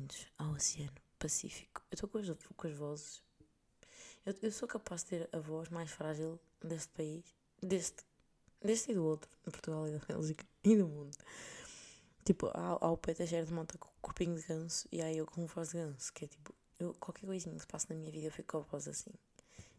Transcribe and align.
bem-vindos 0.00 0.26
ao 0.38 0.52
Oceano 0.52 0.92
Pacífico. 1.18 1.82
Eu 1.90 1.94
estou 1.94 2.08
com 2.08 2.54
com 2.56 2.66
as 2.66 2.74
vozes. 2.74 3.22
Eu, 4.24 4.34
eu, 4.42 4.50
sou 4.50 4.66
capaz 4.66 5.02
de 5.02 5.10
ter 5.10 5.28
a 5.30 5.38
voz 5.38 5.68
mais 5.68 5.90
frágil 5.90 6.40
deste 6.62 6.88
país, 6.90 7.24
deste, 7.62 8.02
deste 8.62 8.92
e 8.92 8.94
do 8.94 9.04
outro, 9.04 9.28
de 9.44 9.50
Portugal 9.50 9.86
e 9.88 9.92
da 9.92 9.98
Bélgica 9.98 10.46
e 10.64 10.76
do 10.76 10.88
mundo. 10.88 11.16
Tipo, 12.24 12.46
há, 12.54 12.78
há 12.80 12.90
o 12.90 12.96
Peter 12.96 13.26
de 13.26 13.52
monta 13.52 13.76
com 13.76 13.88
o 13.88 14.00
corpinho 14.00 14.36
de 14.36 14.46
ganso 14.46 14.88
e 14.90 15.02
há 15.02 15.12
eu 15.12 15.26
com 15.26 15.46
voz 15.46 15.68
de 15.70 15.74
ganso, 15.74 16.12
que 16.14 16.24
é 16.24 16.28
tipo, 16.28 16.54
eu, 16.78 16.94
qualquer 16.94 17.26
coisinha 17.26 17.54
que 17.54 17.60
se 17.60 17.66
passa 17.66 17.86
na 17.90 17.96
minha 17.96 18.10
vida 18.10 18.26
eu 18.26 18.32
fico 18.32 18.52
com 18.52 18.58
a 18.58 18.70
voz 18.70 18.88
assim. 18.88 19.12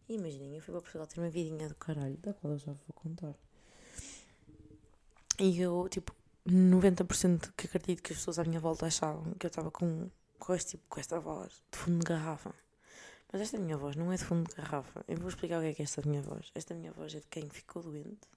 E 0.07 0.15
imaginem, 0.15 0.55
eu 0.55 0.61
fui 0.61 0.71
para 0.71 0.81
Portugal 0.81 1.07
ter 1.07 1.19
uma 1.19 1.29
vidinha 1.29 1.67
do 1.67 1.75
caralho, 1.75 2.17
da 2.17 2.33
qual 2.33 2.53
eu 2.53 2.59
já 2.59 2.73
vou 2.73 2.93
contar. 2.93 3.33
E 5.39 5.59
eu, 5.59 5.87
tipo, 5.89 6.15
90% 6.47 7.53
que 7.55 7.67
acredito 7.67 8.01
que 8.01 8.13
as 8.13 8.19
pessoas 8.19 8.39
à 8.39 8.43
minha 8.43 8.59
volta 8.59 8.87
achavam 8.87 9.33
que 9.33 9.45
eu 9.45 9.49
estava 9.49 9.69
com, 9.69 10.09
com, 10.39 10.53
este, 10.53 10.71
tipo, 10.71 10.83
com 10.89 10.99
esta 10.99 11.19
voz 11.19 11.63
de 11.71 11.77
fundo 11.77 11.99
de 11.99 12.05
garrafa. 12.05 12.53
Mas 13.31 13.41
esta 13.41 13.57
minha 13.57 13.77
voz 13.77 13.95
não 13.95 14.11
é 14.11 14.17
de 14.17 14.23
fundo 14.23 14.49
de 14.49 14.55
garrafa. 14.55 15.05
Eu 15.07 15.17
vou 15.17 15.29
explicar 15.29 15.59
o 15.59 15.61
que 15.61 15.67
é 15.67 15.73
que 15.73 15.81
é 15.81 15.85
esta 15.85 16.01
minha 16.05 16.21
voz. 16.21 16.51
Esta 16.53 16.73
minha 16.73 16.91
voz 16.91 17.15
é 17.15 17.19
de 17.19 17.27
quem 17.27 17.49
ficou 17.49 17.81
doente. 17.81 18.27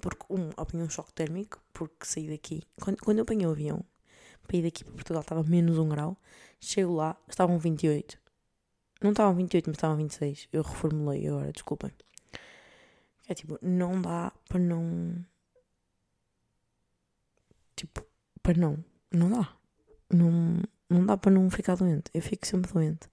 Porque, 0.00 0.24
um, 0.30 0.50
apanhei 0.56 0.86
um 0.86 0.90
choque 0.90 1.12
térmico, 1.12 1.62
porque 1.72 2.06
saí 2.06 2.28
daqui. 2.28 2.62
Quando, 2.80 2.96
quando 2.96 3.18
eu 3.18 3.22
apanhei 3.22 3.46
o 3.46 3.50
avião, 3.50 3.84
para 4.46 4.56
ir 4.56 4.62
daqui 4.62 4.82
para 4.82 4.94
Portugal 4.94 5.22
estava 5.22 5.42
menos 5.44 5.78
1 5.78 5.88
grau. 5.88 6.16
Chego 6.60 6.94
lá, 6.94 7.16
estavam 7.28 7.58
28. 7.58 8.18
Não 9.02 9.10
estavam 9.10 9.34
28, 9.34 9.66
mas 9.68 9.76
estavam 9.76 9.96
26. 9.98 10.48
Eu 10.52 10.62
reformulei 10.62 11.28
agora, 11.28 11.52
desculpem. 11.52 11.92
É 13.28 13.34
tipo, 13.34 13.58
não 13.62 14.00
dá 14.00 14.32
para 14.48 14.58
não 14.58 15.24
Tipo, 17.82 18.06
para 18.42 18.58
não. 18.58 18.84
Não 19.10 19.30
dá. 19.30 19.56
Não, 20.12 20.62
não 20.88 21.06
dá 21.06 21.16
para 21.16 21.32
não 21.32 21.48
ficar 21.50 21.76
doente. 21.76 22.10
Eu 22.12 22.22
fico 22.22 22.46
sempre 22.46 22.72
doente. 22.72 23.08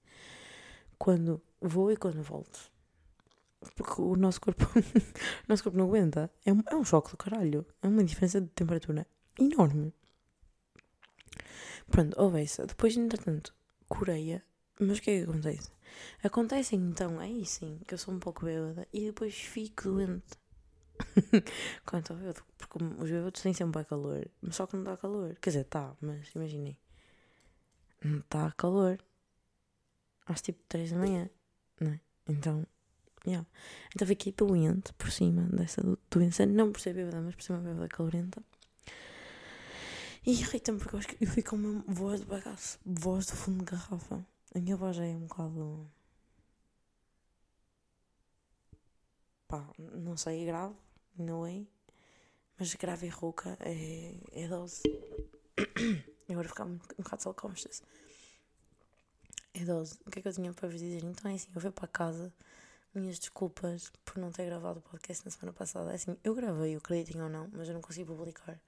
Quando 0.97 1.41
vou 1.61 1.91
e 1.91 1.97
quando 1.97 2.22
volto. 2.22 2.72
Porque 3.75 4.02
o 4.02 4.16
nosso 4.16 4.39
corpo, 4.39 4.66
o 4.75 5.45
nosso 5.47 5.63
corpo 5.63 5.77
não 5.77 5.85
aguenta. 5.85 6.31
É 6.45 6.53
um, 6.53 6.63
é 6.67 6.75
um 6.75 6.83
choque 6.83 7.11
do 7.11 7.17
caralho. 7.17 7.66
É 7.81 7.88
uma 7.88 8.03
diferença 8.03 8.39
de 8.39 8.47
temperatura 8.47 9.05
enorme. 9.38 9.94
Pronto, 11.89 12.19
houve 12.22 12.41
essa. 12.41 12.66
Depois, 12.66 12.95
entretanto, 12.95 13.53
Coreia. 13.88 14.44
Mas 14.80 15.00
o 15.00 15.02
que 15.02 15.11
é 15.11 15.17
que 15.17 15.30
acontece? 15.30 15.72
Acontece 16.23 16.75
então, 16.75 17.19
aí 17.19 17.45
sim, 17.45 17.81
que 17.85 17.94
eu 17.94 17.97
sou 17.97 18.13
um 18.13 18.19
pouco 18.19 18.45
bêbada 18.45 18.88
e 18.94 19.07
depois 19.07 19.33
fico 19.35 19.83
doente. 19.83 20.38
Quanto 21.85 22.13
ao 22.13 22.19
bêbado, 22.19 22.44
porque 22.70 22.86
os 22.86 23.09
bêbados 23.09 23.42
têm 23.42 23.53
sempre 23.53 23.84
calor, 23.84 24.30
mas 24.42 24.56
só 24.56 24.67
que 24.67 24.75
não 24.75 24.84
dá 24.84 24.95
calor. 24.95 25.36
Quer 25.42 25.50
dizer, 25.50 25.64
tá, 25.66 25.95
mas 26.00 26.30
imaginem, 26.36 26.78
não 28.03 28.20
está 28.20 28.52
calor 28.52 29.00
às 30.25 30.42
tipo 30.42 30.62
3 30.70 30.92
da 30.92 30.97
manhã, 30.97 31.30
não 31.80 31.92
é? 31.92 32.00
Então, 32.28 32.66
yeah. 33.25 33.47
então 33.94 34.08
fiquei 34.08 34.31
doente 34.31 34.94
por 34.94 35.12
cima 35.12 35.44
dessa 35.44 35.81
doença, 36.12 36.45
não 36.45 36.72
por 36.72 36.80
ser 36.80 36.94
bêbada, 36.94 37.22
mas 37.22 37.36
por 37.36 37.44
ser 37.44 37.53
uma 37.53 37.62
bêbada 37.62 37.88
calorenta. 37.88 38.44
E 40.25 40.31
irrita-me 40.31 40.78
porque 40.80 40.95
eu 40.95 41.00
acho 41.00 41.08
que 41.08 41.23
eu 41.23 41.28
fico 41.28 41.52
com 41.52 41.56
uma 41.56 41.84
voz 41.88 42.20
de 42.22 42.28
bagaço, 42.28 42.80
voz 42.86 43.25
de 43.25 43.34
fundo 43.34 43.66
de 43.66 43.72
garrafa. 43.72 44.25
A 44.53 44.59
minha 44.59 44.75
voz 44.78 44.97
é 45.00 45.03
um 45.03 45.28
bocado. 45.28 45.90
pá, 49.47 49.68
não 49.80 50.16
sei, 50.16 50.46
grave 50.46 50.75
não 51.18 51.46
é? 51.46 51.66
Mas 52.59 52.75
grave 52.75 53.08
e 53.08 53.09
rouca 53.09 53.58
é, 53.62 54.16
é 54.34 54.47
dose. 54.50 54.84
Agora 56.30 56.50
ficar 56.50 56.66
um, 56.66 56.74
um 56.97 57.03
bocado 57.03 57.24
self-conscious. 57.24 57.81
É 59.53 59.64
dose. 59.64 59.97
O 60.06 60.12
que 60.12 60.20
é 60.20 60.22
que 60.22 60.28
eu 60.28 60.34
tinha 60.34 60.52
para 60.52 60.68
vos 60.68 60.78
dizer? 60.78 61.02
Então 61.06 61.31
é 61.31 61.36
assim, 61.36 61.48
eu 61.56 61.62
fui 61.62 61.72
para 61.72 61.88
casa. 61.88 62.34
Minhas 62.94 63.18
desculpas 63.18 63.90
por 64.03 64.18
não 64.18 64.30
ter 64.30 64.46
gravado 64.46 64.80
o 64.80 64.81
podcast 64.81 65.24
na 65.24 65.31
semana 65.31 65.53
passada. 65.53 65.92
É 65.92 65.96
assim, 65.96 66.18
eu 66.22 66.36
gravei, 66.36 66.75
acreditem 66.75 67.22
ou 67.22 67.30
não, 67.30 67.50
mas 67.53 67.69
eu 67.69 67.74
não 67.74 67.81
consegui 67.81 68.06
publicar. 68.06 68.59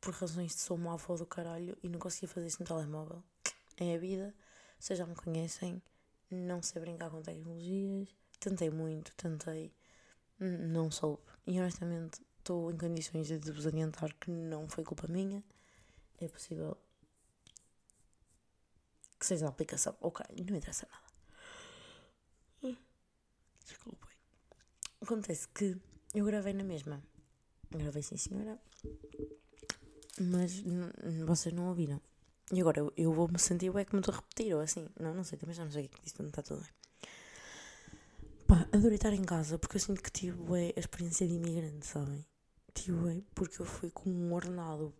Por 0.00 0.12
razões 0.12 0.56
de 0.56 0.60
sou 0.60 0.76
uma 0.76 0.94
avó 0.94 1.16
do 1.16 1.24
caralho 1.24 1.78
e 1.84 1.88
não 1.88 2.00
consegui 2.00 2.26
fazer 2.26 2.48
isso 2.48 2.60
no 2.60 2.66
telemóvel. 2.66 3.22
É 3.76 3.94
a 3.94 3.98
vida. 3.98 4.34
Vocês 4.76 4.98
já 4.98 5.06
me 5.06 5.14
conhecem. 5.14 5.80
Não 6.28 6.60
sei 6.62 6.80
brincar 6.80 7.08
com 7.10 7.22
tecnologias. 7.22 8.08
Tentei 8.40 8.70
muito, 8.70 9.14
tentei. 9.14 9.72
Não 10.40 10.90
soube. 10.90 11.22
E 11.46 11.60
honestamente 11.60 12.20
estou 12.50 12.72
em 12.72 12.76
condições 12.76 13.28
de 13.28 13.52
vos 13.52 13.64
adiantar 13.64 14.12
que 14.14 14.28
não 14.28 14.68
foi 14.68 14.82
culpa 14.82 15.06
minha. 15.06 15.42
É 16.18 16.26
possível 16.26 16.76
que 19.18 19.24
seja 19.24 19.46
a 19.46 19.50
aplicação. 19.50 19.96
Ok, 20.00 20.26
não 20.48 20.56
interessa 20.56 20.88
nada. 20.90 22.76
Desculpem. 23.64 24.10
Acontece 25.00 25.48
que 25.48 25.76
eu 26.12 26.24
gravei 26.24 26.52
na 26.52 26.64
mesma. 26.64 27.00
Gravei 27.70 28.02
sim, 28.02 28.16
senhora. 28.16 28.60
Mas 30.20 30.60
vocês 31.24 31.54
não 31.54 31.68
ouviram. 31.68 32.00
E 32.52 32.60
agora 32.60 32.80
eu, 32.80 32.92
eu 32.96 33.12
vou 33.12 33.28
me 33.28 33.38
sentir 33.38 33.74
é 33.76 33.84
que 33.84 33.94
me 33.94 34.00
estou 34.00 34.12
a 34.12 34.16
repetir 34.16 34.52
ou 34.54 34.60
assim. 34.60 34.88
Não, 34.98 35.14
não 35.14 35.22
sei, 35.22 35.38
também 35.38 35.54
já 35.54 35.64
não 35.64 35.70
sei 35.70 35.86
o 35.86 35.88
que 35.88 36.00
é 36.00 36.02
disse, 36.02 36.20
não 36.20 36.28
está 36.28 36.42
tudo 36.42 36.62
bem. 36.62 36.70
Pá, 38.48 38.68
adorei 38.72 38.96
estar 38.96 39.12
em 39.12 39.22
casa 39.22 39.56
porque 39.56 39.76
eu 39.76 39.80
sinto 39.80 40.02
que 40.02 40.10
tive 40.10 40.36
ué, 40.50 40.74
a 40.76 40.80
experiência 40.80 41.28
de 41.28 41.34
imigrante, 41.34 41.86
sabem? 41.86 42.26
Tive 42.74 43.22
porque 43.34 43.60
eu 43.60 43.66
fui 43.66 43.90
com 43.90 44.10
um 44.10 44.32
ordenado 44.32 44.94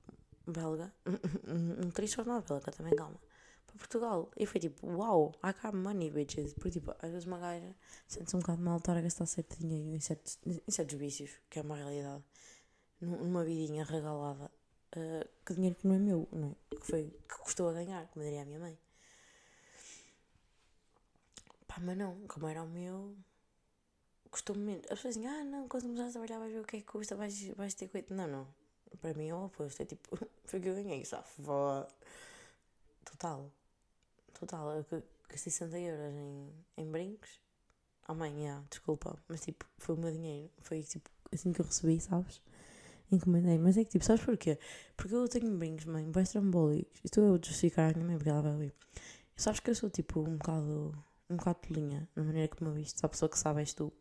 belga, 0.46 0.92
um, 1.46 1.86
um 1.86 1.90
triste 1.90 2.18
ordenado 2.18 2.46
belga 2.46 2.72
também, 2.72 2.94
calma, 2.94 3.20
para 3.66 3.76
Portugal. 3.76 4.30
E 4.36 4.46
foi 4.46 4.60
tipo, 4.60 4.86
uau, 4.86 5.32
I 5.44 5.52
got 5.62 5.74
money, 5.74 6.10
bitches. 6.10 6.54
Porque 6.54 6.70
tipo, 6.70 6.94
às 6.98 7.10
vezes 7.10 7.26
uma 7.26 7.38
gaja 7.38 7.74
sente-se 8.06 8.36
um 8.36 8.40
bocado 8.40 8.62
mal 8.62 8.78
estar 8.78 8.96
a 8.96 9.00
gastar 9.00 9.26
certo 9.26 9.58
dinheiro 9.58 9.90
em 9.90 10.00
certos, 10.00 10.38
em 10.44 10.70
certos 10.70 10.98
vícios, 10.98 11.30
que 11.48 11.58
é 11.58 11.62
uma 11.62 11.76
realidade. 11.76 12.24
Numa 13.00 13.44
vidinha 13.44 13.84
regalada, 13.84 14.50
uh, 14.96 15.28
que 15.46 15.54
dinheiro 15.54 15.76
que 15.76 15.86
não 15.86 15.94
é 15.94 15.98
meu, 15.98 16.28
não 16.32 16.50
é? 16.50 16.76
Que 16.76 16.86
foi, 16.86 17.04
que 17.28 17.38
custou 17.38 17.68
a 17.68 17.72
ganhar, 17.72 18.06
como 18.08 18.24
diria 18.24 18.42
a 18.42 18.44
minha 18.44 18.58
mãe. 18.58 18.78
Pá, 21.66 21.76
mas 21.80 21.96
não, 21.96 22.26
como 22.26 22.46
era 22.48 22.62
o 22.62 22.68
meu, 22.68 23.16
custou-me 24.30 24.62
menos. 24.62 24.84
As 24.84 24.98
pessoas 24.98 25.14
dizem, 25.14 25.28
ah, 25.28 25.44
não, 25.44 25.68
quando 25.68 25.82
começares 25.84 26.10
a 26.10 26.20
trabalhar 26.20 26.38
vais 26.38 26.52
ver 26.52 26.60
o 26.60 26.64
que 26.64 26.76
é 26.76 26.80
que 26.80 26.86
custa, 26.86 27.16
vais, 27.16 27.48
vais 27.56 27.74
ter 27.74 27.88
coisa. 27.88 28.06
Não, 28.10 28.26
não. 28.26 28.46
Para 29.00 29.14
mim 29.14 29.28
é 29.28 29.34
o 29.34 29.44
oposto. 29.44 29.82
É 29.82 29.84
tipo, 29.84 30.16
que 30.48 30.56
eu 30.56 30.74
ganhei, 30.74 31.04
sabe? 31.04 31.26
Total. 33.04 33.50
Total. 34.38 34.76
Eu 34.76 35.02
gastei 35.28 35.52
60 35.52 35.78
euros 35.78 36.14
em, 36.14 36.52
em 36.76 36.90
brincos. 36.90 37.40
Oh 38.08 38.14
mãe, 38.14 38.32
yeah, 38.40 38.64
desculpa. 38.68 39.16
Mas 39.28 39.40
tipo, 39.42 39.64
foi 39.78 39.94
o 39.94 39.98
meu 39.98 40.10
dinheiro. 40.10 40.50
Foi 40.58 40.82
tipo, 40.82 41.08
assim 41.32 41.52
que 41.52 41.60
eu 41.60 41.64
recebi, 41.64 42.00
sabes? 42.00 42.42
Encomendei. 43.12 43.58
Mas 43.58 43.76
é 43.76 43.84
que 43.84 43.90
tipo, 43.90 44.04
sabes 44.04 44.24
porquê? 44.24 44.58
Porque 44.96 45.14
eu 45.14 45.28
tenho 45.28 45.56
brincos, 45.56 45.84
mãe, 45.84 46.10
bem 46.10 46.24
trambólicos. 46.24 47.00
Estou 47.04 47.34
a 47.34 47.38
justificar 47.38 47.90
a 47.90 47.94
minha 47.94 48.06
mãe 48.06 48.16
porque 48.16 48.30
ela 48.30 48.42
vai 48.42 48.52
ouvir. 48.52 48.74
Sabes 49.36 49.60
que 49.60 49.70
eu 49.70 49.74
sou 49.74 49.90
tipo 49.90 50.20
um 50.20 50.36
bocado. 50.36 51.04
Um 51.28 51.36
bocado 51.36 51.60
tolinha, 51.60 52.08
na 52.16 52.24
maneira 52.24 52.48
como 52.48 52.70
eu 52.70 52.74
visto. 52.74 52.98
Só 52.98 53.06
a 53.06 53.10
pessoa 53.10 53.28
que 53.28 53.38
sabe 53.38 53.60
és 53.60 53.72
tu 53.72 53.92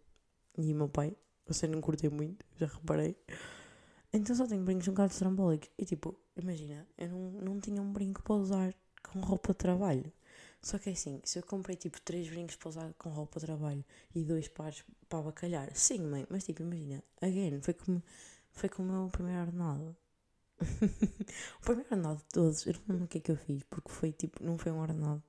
e 0.61 0.73
o 0.73 0.75
meu 0.75 0.89
pai. 0.89 1.15
Você 1.47 1.67
não 1.67 1.81
curtei 1.81 2.09
muito, 2.09 2.45
já 2.57 2.67
reparei. 2.67 3.15
Então 4.13 4.35
só 4.35 4.47
tenho 4.47 4.63
brincos 4.63 4.87
um 4.87 4.91
bocado 4.91 5.13
trambólicos. 5.13 5.69
E 5.77 5.85
tipo, 5.85 6.19
imagina, 6.35 6.87
eu 6.97 7.09
não, 7.09 7.31
não 7.41 7.59
tinha 7.59 7.81
um 7.81 7.91
brinco 7.91 8.21
para 8.23 8.35
usar 8.35 8.75
com 9.03 9.19
roupa 9.19 9.53
de 9.53 9.59
trabalho. 9.59 10.11
Só 10.61 10.77
que 10.77 10.89
é 10.89 10.93
assim, 10.93 11.21
se 11.23 11.39
eu 11.39 11.43
comprei 11.43 11.75
tipo 11.75 12.01
três 12.01 12.27
brincos 12.27 12.55
para 12.55 12.69
usar 12.69 12.93
com 12.95 13.09
roupa 13.09 13.39
de 13.39 13.45
trabalho 13.45 13.83
e 14.13 14.23
dois 14.25 14.47
pares 14.47 14.83
para 15.07 15.21
bacalhar, 15.21 15.73
sim, 15.75 15.99
mãe, 15.99 16.27
mas 16.29 16.43
tipo, 16.43 16.61
imagina, 16.61 17.01
again, 17.21 17.61
foi 17.61 17.73
como, 17.73 18.03
foi 18.51 18.69
como 18.69 18.89
o 18.89 19.01
meu 19.03 19.09
primeiro 19.09 19.41
ordenado. 19.41 19.95
o 20.59 21.61
primeiro 21.61 21.89
ordenado 21.89 22.17
de 22.17 22.25
todos, 22.25 22.65
eu 22.67 22.73
não 22.73 22.81
lembro 22.89 23.05
o 23.05 23.07
que 23.07 23.19
é 23.19 23.21
que 23.21 23.31
eu 23.31 23.37
fiz, 23.37 23.63
porque 23.63 23.89
foi 23.89 24.11
tipo, 24.11 24.43
não 24.43 24.57
foi 24.57 24.71
um 24.71 24.79
ordenado 24.79 25.23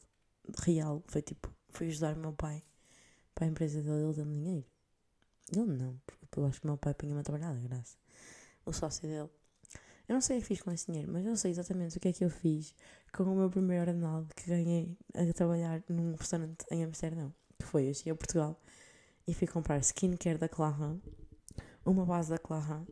real, 0.59 1.03
foi 1.06 1.23
tipo, 1.23 1.49
foi 1.69 1.88
ajudar 1.88 2.17
o 2.17 2.21
meu 2.21 2.33
pai 2.33 2.62
para 3.35 3.44
a 3.44 3.49
empresa 3.49 3.81
dele, 3.83 4.05
ele 4.05 4.15
deu-me 4.15 4.35
dinheiro. 4.35 4.67
Ele 5.52 5.67
não, 5.67 6.00
porque 6.06 6.38
eu 6.38 6.47
acho 6.47 6.61
que 6.61 6.67
o 6.67 6.70
meu 6.70 6.79
pai 6.79 6.94
punha-me 6.94 7.20
a 7.20 7.23
trabalhar, 7.23 7.55
de 7.55 7.67
graça. 7.67 7.97
O 8.64 8.73
sócio 8.73 9.02
dele. 9.02 9.29
Eu 10.08 10.14
não 10.14 10.20
sei 10.20 10.38
o 10.38 10.41
que 10.41 10.47
fiz 10.47 10.61
com 10.62 10.70
esse 10.73 10.87
dinheiro, 10.87 11.12
mas 11.12 11.25
eu 11.25 11.37
sei 11.37 11.52
exatamente 11.52 11.97
o 11.97 12.00
que 12.00 12.08
é 12.08 12.12
que 12.12 12.25
eu 12.25 12.31
fiz 12.31 12.75
com 13.12 13.23
o 13.25 13.37
meu 13.37 13.49
primeiro 13.49 13.88
ordenado 13.88 14.29
que 14.35 14.49
ganhei 14.49 14.97
a 15.14 15.32
trabalhar 15.32 15.82
num 15.88 16.14
restaurante 16.14 16.64
em 16.70 16.85
Amsterdão. 16.85 17.32
Que 17.58 17.64
foi, 17.64 17.88
eu 17.88 17.94
cheguei 17.94 18.12
a 18.12 18.17
Portugal 18.17 18.61
e 19.26 19.35
fui 19.35 19.47
comprar 19.47 19.79
skincare 19.79 20.38
da 20.38 20.49
Clarin, 20.49 21.00
uma 21.85 22.05
base 22.05 22.31
da 22.31 22.38
Clarin, 22.38 22.87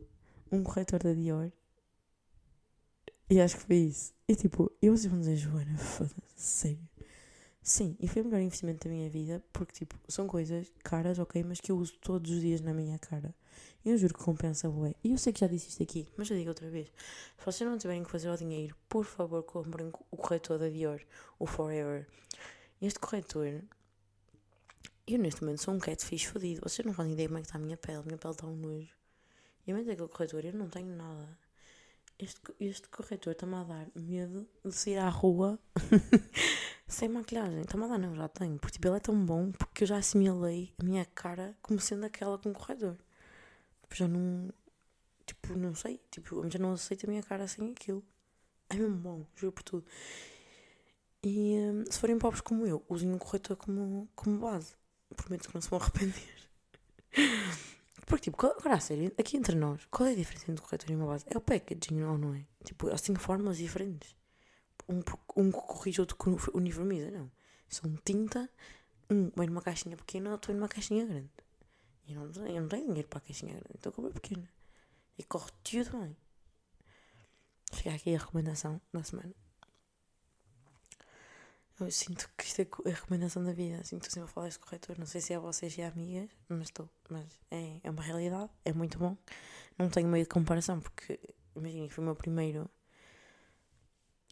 um 0.51 0.63
corretor 0.63 1.03
da 1.03 1.13
Dior 1.13 1.51
e 3.29 3.39
acho 3.39 3.57
que 3.57 3.63
foi 3.63 3.75
isso. 3.75 4.13
E 4.27 4.35
tipo, 4.35 4.71
eu 4.81 4.97
vocês 4.97 5.05
vão 5.11 5.19
dizer, 5.19 5.35
Joana, 5.35 5.77
foda-se, 5.77 6.15
sério. 6.35 6.89
Sim, 7.69 7.95
e 7.99 8.07
foi 8.07 8.23
o 8.23 8.25
melhor 8.25 8.41
investimento 8.41 8.87
da 8.87 8.91
minha 8.91 9.07
vida 9.11 9.43
porque, 9.53 9.71
tipo, 9.71 9.95
são 10.07 10.25
coisas 10.25 10.73
caras, 10.83 11.19
ok, 11.19 11.43
mas 11.43 11.61
que 11.61 11.71
eu 11.71 11.77
uso 11.77 11.93
todos 12.01 12.31
os 12.31 12.41
dias 12.41 12.61
na 12.61 12.73
minha 12.73 12.97
cara. 12.97 13.31
Eu 13.85 13.95
juro 13.95 14.15
que 14.15 14.23
compensa, 14.23 14.67
bué. 14.67 14.95
E 15.03 15.11
eu 15.11 15.19
sei 15.19 15.31
que 15.31 15.39
já 15.39 15.45
disse 15.45 15.69
isto 15.69 15.83
aqui, 15.83 16.07
mas 16.17 16.27
eu 16.31 16.35
digo 16.35 16.49
outra 16.49 16.67
vez. 16.67 16.87
Se 17.37 17.45
vocês 17.45 17.69
não 17.69 17.77
tiverem 17.77 18.03
que 18.03 18.09
fazer 18.09 18.27
o 18.27 18.35
dinheiro, 18.35 18.75
por 18.89 19.05
favor, 19.05 19.43
comprem 19.43 19.91
o 20.09 20.17
corretor 20.17 20.57
da 20.57 20.67
Dior, 20.67 20.99
o 21.37 21.45
Forever. 21.45 22.07
Este 22.81 22.97
corretor, 22.97 23.61
eu 25.05 25.19
neste 25.19 25.43
momento 25.43 25.61
sou 25.61 25.75
um 25.75 25.79
catfish 25.79 26.23
fodido. 26.23 26.61
Vocês 26.67 26.83
não 26.83 26.91
fazem 26.95 27.13
ideia 27.13 27.27
como 27.27 27.37
é 27.37 27.41
que 27.41 27.49
está 27.49 27.59
a 27.59 27.61
minha 27.61 27.77
pele. 27.77 27.99
A 27.99 28.01
minha 28.01 28.17
pele 28.17 28.33
está 28.33 28.47
um 28.47 28.55
nojo. 28.55 28.95
E 29.67 29.71
a 29.71 29.75
mente 29.75 29.85
daquele 29.85 30.07
corretor, 30.07 30.43
eu 30.43 30.53
não 30.53 30.69
tenho 30.69 30.95
nada. 30.95 31.37
Este, 32.17 32.41
este 32.59 32.89
corretor 32.89 33.33
está-me 33.33 33.55
a 33.57 33.63
dar 33.63 33.87
medo 33.95 34.47
de 34.65 34.73
sair 34.73 34.97
à 34.97 35.07
rua 35.07 35.59
sem 36.89 37.07
maquilhagem. 37.07 37.61
Está-me 37.61 37.85
a 37.85 37.97
não, 37.97 38.15
já 38.15 38.27
tenho. 38.27 38.57
Porque 38.57 38.73
tipo, 38.73 38.87
ele 38.87 38.97
é 38.97 38.99
tão 38.99 39.25
bom 39.25 39.51
porque 39.51 39.83
eu 39.83 39.87
já 39.87 39.97
assimilei 39.97 40.73
a 40.79 40.83
minha 40.83 41.05
cara 41.05 41.55
como 41.61 41.79
sendo 41.79 42.05
aquela 42.05 42.37
com 42.37 42.49
o 42.49 42.53
corretor. 42.53 42.97
Tipo, 43.83 43.95
já 43.95 44.07
não. 44.07 44.49
Tipo, 45.25 45.55
não 45.55 45.75
sei. 45.75 46.01
Tipo, 46.11 46.43
eu 46.43 46.51
já 46.51 46.59
não 46.59 46.73
aceito 46.73 47.05
a 47.05 47.09
minha 47.09 47.23
cara 47.23 47.47
sem 47.47 47.71
aquilo. 47.71 48.03
É 48.69 48.75
mesmo 48.75 48.97
bom, 48.97 49.25
juro 49.35 49.51
por 49.53 49.63
tudo. 49.63 49.85
E 51.23 51.55
hum, 51.57 51.83
se 51.89 51.99
forem 51.99 52.17
pobres 52.17 52.41
como 52.41 52.65
eu, 52.65 52.83
usem 52.89 53.11
um 53.11 53.17
corretor 53.17 53.57
como, 53.57 54.07
como 54.15 54.39
base. 54.39 54.75
Prometo 55.15 55.47
que 55.47 55.55
não 55.55 55.61
se 55.61 55.69
vão 55.69 55.79
arrepender. 55.81 56.49
Porque, 58.05 58.23
tipo, 58.31 58.45
agora 58.45 58.75
a 58.75 58.79
sério, 58.79 59.11
aqui 59.19 59.37
entre 59.37 59.55
nós, 59.55 59.85
qual 59.91 60.07
é 60.07 60.13
a 60.13 60.15
diferença 60.15 60.49
entre 60.49 60.63
um 60.63 60.65
corretor 60.65 60.89
e 60.89 60.95
uma 60.95 61.07
base? 61.07 61.25
É 61.27 61.37
o 61.37 61.41
packaging, 61.41 61.99
não, 61.99 62.17
não 62.17 62.33
é? 62.33 62.45
Tipo, 62.63 62.87
elas 62.87 63.01
têm 63.01 63.15
formas 63.15 63.57
diferentes. 63.57 64.15
Um, 64.89 65.01
um 65.35 65.51
corrige, 65.51 66.01
outro 66.01 66.17
uniformiza, 66.53 67.11
não. 67.11 67.31
São 67.69 67.95
tinta, 68.03 68.49
um 69.09 69.29
vai 69.35 69.45
numa 69.45 69.61
caixinha 69.61 69.95
pequena, 69.95 70.31
outro 70.31 70.51
vai 70.51 70.59
numa 70.59 70.67
caixinha 70.67 71.05
grande. 71.05 71.29
E 72.07 72.15
não, 72.15 72.23
eu 72.23 72.61
não 72.61 72.67
tenho 72.67 72.87
dinheiro 72.87 73.07
para 73.07 73.19
a 73.19 73.21
caixinha 73.21 73.53
grande, 73.53 73.69
então 73.75 74.07
é 74.07 74.09
pequena. 74.11 74.49
E 75.17 75.23
corre 75.23 75.51
tudo 75.63 75.99
bem. 75.99 76.17
Fica 77.71 77.93
aqui 77.93 78.15
a 78.15 78.19
recomendação 78.19 78.81
da 78.91 79.03
semana. 79.03 79.33
Eu 81.79 81.91
sinto 81.91 82.29
que 82.37 82.43
isto 82.43 82.61
é 82.61 82.67
a 82.89 82.93
recomendação 82.93 83.43
da 83.43 83.53
vida. 83.53 83.83
Sinto 83.85 84.07
que 84.07 84.13
sempre 84.13 84.29
a 84.29 84.33
falar 84.33 84.49
este 84.49 84.59
corretor. 84.59 84.97
Não 84.99 85.05
sei 85.05 85.21
se 85.21 85.31
é 85.31 85.37
a 85.37 85.39
vocês 85.39 85.77
e 85.77 85.81
a 85.81 85.87
amigas, 85.87 86.29
mas 86.49 86.63
estou. 86.63 86.89
Mas 87.09 87.39
é, 87.49 87.79
é 87.83 87.89
uma 87.89 88.01
realidade, 88.01 88.49
é 88.65 88.73
muito 88.73 88.97
bom. 88.97 89.15
Não 89.77 89.89
tenho 89.89 90.09
meio 90.09 90.25
de 90.25 90.29
comparação, 90.29 90.81
porque 90.81 91.17
imaginem 91.55 91.87
que 91.87 91.93
foi 91.93 92.03
o 92.03 92.05
meu 92.05 92.15
primeiro 92.15 92.69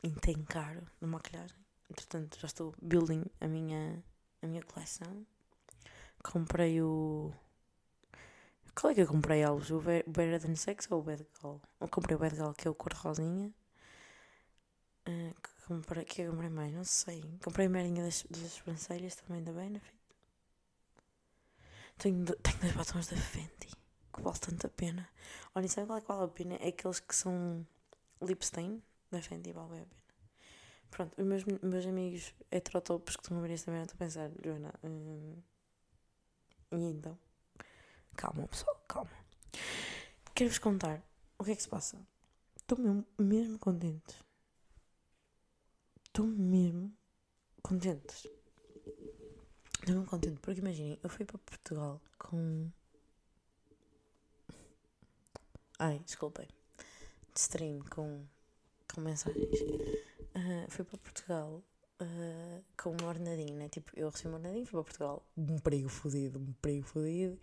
item 0.04 0.44
caro 0.46 0.86
de 1.02 1.08
maquilhagem. 1.08 1.58
Entretanto, 1.90 2.40
já 2.40 2.48
estou 2.48 2.74
building 2.82 3.26
a 3.40 3.48
minha, 3.48 4.04
a 4.42 4.48
minha 4.48 4.64
coleção. 4.64 5.26
Comprei 6.24 6.82
o. 6.82 7.34
Qual 8.76 8.92
é 8.92 8.96
que 8.96 9.02
eu 9.02 9.08
comprei 9.08 9.44
eles? 9.44 9.72
O 9.72 9.82
Better 9.82 10.42
Than 10.42 10.56
Sex 10.56 10.88
ou 10.92 11.00
o 11.00 11.04
Bad 11.04 11.26
Girl? 11.40 11.58
Eu 11.80 11.88
comprei 11.88 12.16
o 12.16 12.20
Bad 12.20 12.36
Girl, 12.36 12.52
que 12.52 12.68
é 12.68 12.72
o 12.72 12.76
cor 12.76 12.94
rosinha. 12.94 13.52
Uh, 15.08 15.34
Comprei, 15.68 16.06
que 16.06 16.22
eu 16.22 16.32
comprei 16.32 16.50
mais? 16.50 16.74
Não 16.74 16.86
sei. 16.86 17.22
Comprei 17.44 17.68
a 17.68 17.70
merinha 17.70 18.02
das, 18.02 18.24
das 18.30 18.54
sobrancelhas 18.54 19.16
também 19.16 19.44
da 19.44 19.52
Benefit. 19.52 19.98
Tenho, 21.98 22.24
tenho 22.26 22.60
dois 22.62 22.74
batons 22.74 23.08
da 23.08 23.18
Fenty, 23.18 23.68
que 24.14 24.22
vale 24.22 24.40
tanta 24.40 24.70
pena. 24.70 25.10
Olha, 25.54 25.68
sabe 25.68 25.88
qual 25.88 25.98
é 25.98 26.02
que 26.02 26.08
vale 26.08 26.24
a 26.24 26.28
pena? 26.30 26.56
É 26.62 26.70
aqueles 26.70 27.02
que 27.02 27.14
são 27.14 27.68
lip 28.22 28.46
stain 28.46 28.82
da 29.12 29.22
Fenty, 29.22 29.52
vale 29.52 29.68
a 29.68 29.76
pena. 29.76 29.88
Pronto, 30.90 31.22
os 31.22 31.28
meus, 31.28 31.44
meus 31.62 31.86
amigos 31.86 32.34
heterotopos 32.50 33.16
que 33.16 33.24
estão 33.24 33.38
a 33.38 33.42
ver 33.42 33.52
esta 33.52 33.72
merda, 33.72 33.92
estou 33.92 33.96
a 33.96 34.06
pensar, 34.06 34.32
Joana, 34.44 34.74
hum, 34.84 35.36
e 36.72 36.76
então? 36.76 37.18
Calma, 38.16 38.48
pessoal, 38.48 38.84
calma. 38.88 39.12
Quero-vos 40.34 40.60
contar 40.60 41.02
o 41.38 41.44
que 41.44 41.52
é 41.52 41.56
que 41.56 41.62
se 41.62 41.70
passa. 41.70 42.00
Estou 42.56 42.78
mesmo, 42.78 43.06
mesmo 43.18 43.60
contente 43.60 44.28
estou 46.18 46.26
mesmo 46.26 46.92
contente. 47.62 48.28
Estou 49.76 49.94
mesmo 49.94 50.06
contente, 50.08 50.40
porque 50.40 50.60
imaginem, 50.60 51.00
eu 51.04 51.10
fui 51.10 51.26
para 51.26 51.38
Portugal 51.38 52.02
com. 52.18 52.72
Ai, 55.78 56.00
desculpem. 56.00 56.48
De 57.36 57.40
stream 57.40 57.82
com, 57.82 58.26
com 58.94 59.02
mensagens. 59.02 59.62
Uh, 59.62 60.70
fui 60.70 60.86
para 60.86 60.98
Portugal 60.98 61.64
uh, 62.02 62.64
com 62.82 62.92
uma 62.92 63.08
ordenadinha, 63.08 63.56
né? 63.56 63.70
Tipo, 63.70 63.92
eu 63.96 64.10
recebi 64.10 64.30
uma 64.30 64.38
ordenadinha 64.38 64.64
e 64.64 64.66
fui 64.66 64.82
para 64.82 64.84
Portugal. 64.84 65.26
Um 65.38 65.58
perigo 65.60 65.90
fodido, 65.90 66.40
um 66.40 66.54
perigo 66.62 66.86
fodido. 66.86 67.40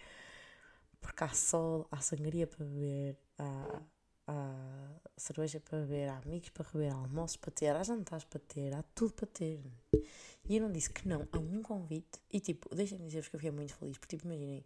Porque 1.01 1.25
há 1.25 1.29
sol, 1.29 1.87
há 1.91 2.01
sangria 2.01 2.47
para 2.47 2.65
beber, 2.65 3.17
há 3.39 3.83
há 4.27 5.01
cerveja 5.17 5.61
para 5.61 5.81
beber, 5.81 6.09
há 6.09 6.19
amigos 6.19 6.49
para 6.51 6.67
beber, 6.73 6.93
há 6.93 6.97
almoços 6.97 7.37
para 7.37 7.51
ter, 7.51 7.77
há 7.77 7.83
jantares 7.83 8.25
para 8.25 8.41
ter, 8.41 8.75
há 8.75 8.83
tudo 8.95 9.13
para 9.13 9.27
ter. 9.27 9.61
E 10.49 10.57
eu 10.57 10.63
não 10.63 10.73
disse 10.73 10.91
que 10.91 11.07
não, 11.09 11.27
há 11.33 11.39
um 11.39 11.63
convite. 11.63 12.21
E 12.31 12.41
tipo, 12.41 12.75
deixem-me 12.75 13.07
dizer-vos 13.07 13.29
que 13.29 13.37
eu 13.37 13.41
fiquei 13.41 13.51
muito 13.51 13.75
feliz, 13.75 13.99
porque 13.99 14.17
tipo, 14.17 14.29
imaginei, 14.29 14.65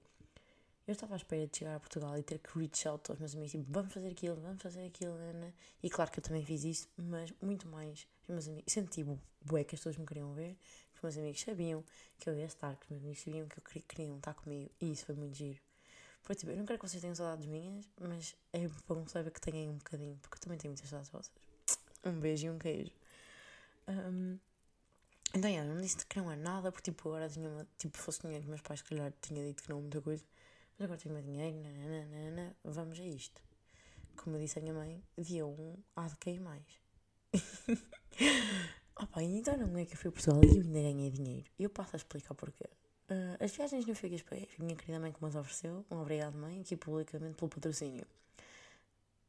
eu 0.89 0.95
estava 0.95 1.15
à 1.15 1.17
espera 1.19 1.47
de 1.47 1.59
chegar 1.59 1.77
a 1.77 1.81
Portugal 1.81 2.17
e 2.19 2.23
ter 2.23 2.39
que 2.39 2.59
reach 2.59 2.89
out 2.89 3.11
aos 3.11 3.21
meus 3.21 3.35
amigos, 3.35 3.53
tipo, 3.53 3.65
vamos 3.69 3.93
fazer 3.93 4.09
aquilo, 4.09 4.37
vamos 4.37 4.63
fazer 4.63 4.87
aquilo, 4.87 5.13
Ana. 5.13 5.55
E 5.83 5.91
claro 5.91 6.11
que 6.11 6.19
eu 6.19 6.23
também 6.23 6.43
fiz 6.43 6.65
isso, 6.65 6.89
mas 6.97 7.31
muito 7.43 7.69
mais. 7.69 8.07
Os 8.23 8.29
meus 8.29 8.49
amigos, 8.49 8.73
senti 8.73 9.05
bué 9.43 9.65
que 9.65 9.75
as 9.75 9.81
pessoas 9.81 9.99
me 9.99 10.07
queriam 10.07 10.33
ver, 10.33 10.57
que 10.93 10.97
os 10.97 11.03
meus 11.03 11.19
amigos 11.19 11.41
sabiam 11.43 11.85
que 12.19 12.31
eu 12.31 12.35
ia 12.35 12.47
estar, 12.47 12.75
que 12.77 12.87
os 12.87 12.91
meus 12.91 13.03
amigos 13.03 13.23
sabiam 13.23 13.47
que 13.47 13.59
eu 13.59 13.83
queriam 13.83 14.17
estar 14.17 14.33
comigo, 14.33 14.71
e 14.81 14.91
isso 14.91 15.05
foi 15.05 15.15
muito 15.15 15.37
giro. 15.37 15.61
Foi 16.23 16.35
tipo, 16.35 16.53
eu 16.53 16.57
não 16.57 16.65
quero 16.65 16.79
que 16.79 16.89
vocês 16.89 17.03
tenham 17.03 17.15
saudades 17.15 17.45
minhas, 17.45 17.87
mas 18.01 18.35
é 18.55 18.67
bom 18.87 19.07
saber 19.07 19.31
que 19.31 19.41
tenham 19.43 19.73
um 19.73 19.77
bocadinho, 19.77 20.17
porque 20.23 20.37
eu 20.37 20.41
também 20.41 20.57
tenho 20.57 20.73
muitas 20.73 20.89
saudades 20.89 21.11
vossas. 21.11 21.33
Um 22.03 22.19
beijo 22.19 22.47
e 22.47 22.51
um 22.51 22.59
queijo. 22.59 22.93
Um, 23.87 24.39
então, 25.35 25.51
yeah, 25.51 25.71
não 25.71 25.81
disse 25.83 26.07
que 26.07 26.19
não 26.19 26.31
é 26.31 26.37
nada, 26.37 26.73
porque 26.73 26.91
tipo, 26.91 27.11
agora 27.11 27.29
tinha 27.29 27.47
uma, 27.47 27.67
tipo, 27.77 27.99
fosse 27.99 28.23
dinheiro 28.23 28.45
que 28.45 28.49
meus 28.49 28.63
pais, 28.63 28.81
se 28.81 28.87
calhar, 28.87 29.13
tinha 29.21 29.45
dito 29.45 29.63
que 29.63 29.69
não 29.69 29.83
muita 29.83 30.01
coisa, 30.01 30.25
mas 30.79 30.85
agora 30.85 31.01
tenho 31.01 31.15
meu 31.15 31.25
dinheiro, 31.25 31.57
nananana, 31.59 32.57
vamos 32.63 33.01
a 33.01 33.05
isto. 33.05 33.43
Como 34.17 34.39
disse 34.39 34.59
à 34.59 34.63
minha 34.63 34.75
mãe, 34.75 35.03
dia 35.17 35.45
1 35.45 35.51
um, 35.51 35.77
há 35.97 36.07
de 36.07 36.17
cair 36.17 36.41
mais. 36.41 36.65
Opa, 38.97 39.23
então 39.23 39.57
não 39.57 39.79
é 39.79 39.85
que 39.85 39.95
eu 39.95 39.99
fui 39.99 40.09
a 40.09 40.13
Portugal 40.13 40.41
e 40.45 40.57
eu 40.57 40.63
ainda 40.63 40.81
ganhei 40.81 41.11
dinheiro. 41.11 41.51
Eu 41.59 41.71
passo 41.71 41.95
a 41.95 41.99
explicar 41.99 42.35
porquê. 42.35 42.65
Uh, 43.11 43.43
as 43.43 43.55
viagens 43.55 43.87
não 43.87 43.95
fiquei 43.95 44.19
para 44.19 44.37
a 44.37 44.63
minha 44.65 44.77
querida 44.77 45.01
mãe 45.01 45.13
que 45.13 45.23
me 45.23 45.29
ofereceu. 45.29 45.85
Um 45.91 45.97
obrigado, 46.01 46.37
mãe, 46.37 46.61
aqui 46.61 46.77
publicamente 46.77 47.35
pelo 47.37 47.49
patrocínio. 47.49 48.07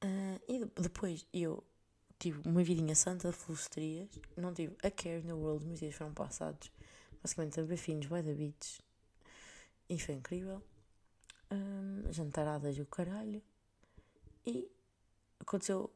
Uh, 0.04 0.42
e 0.48 0.66
depois 0.82 1.26
eu 1.34 1.64
tive 2.18 2.42
uma 2.48 2.64
vidinha 2.64 2.96
santa 2.96 3.30
de 3.30 3.36
floresterias. 3.36 4.10
Não 4.36 4.54
tive 4.54 4.76
a 4.84 4.92
care 4.92 5.22
no 5.24 5.38
world, 5.38 5.66
meus 5.66 5.80
dias 5.80 5.96
foram 5.96 6.14
passados 6.14 6.72
basicamente 7.22 7.60
a 7.60 7.64
befinhos, 7.64 8.08
by 8.08 8.24
the 8.24 8.34
beach. 8.34 8.82
E 9.88 10.00
foi 10.00 10.16
incrível. 10.16 10.64
Um, 11.52 12.12
jantaradas 12.12 12.78
e 12.78 12.82
o 12.82 12.86
caralho. 12.86 13.42
E 14.46 14.70
aconteceu. 15.40 15.92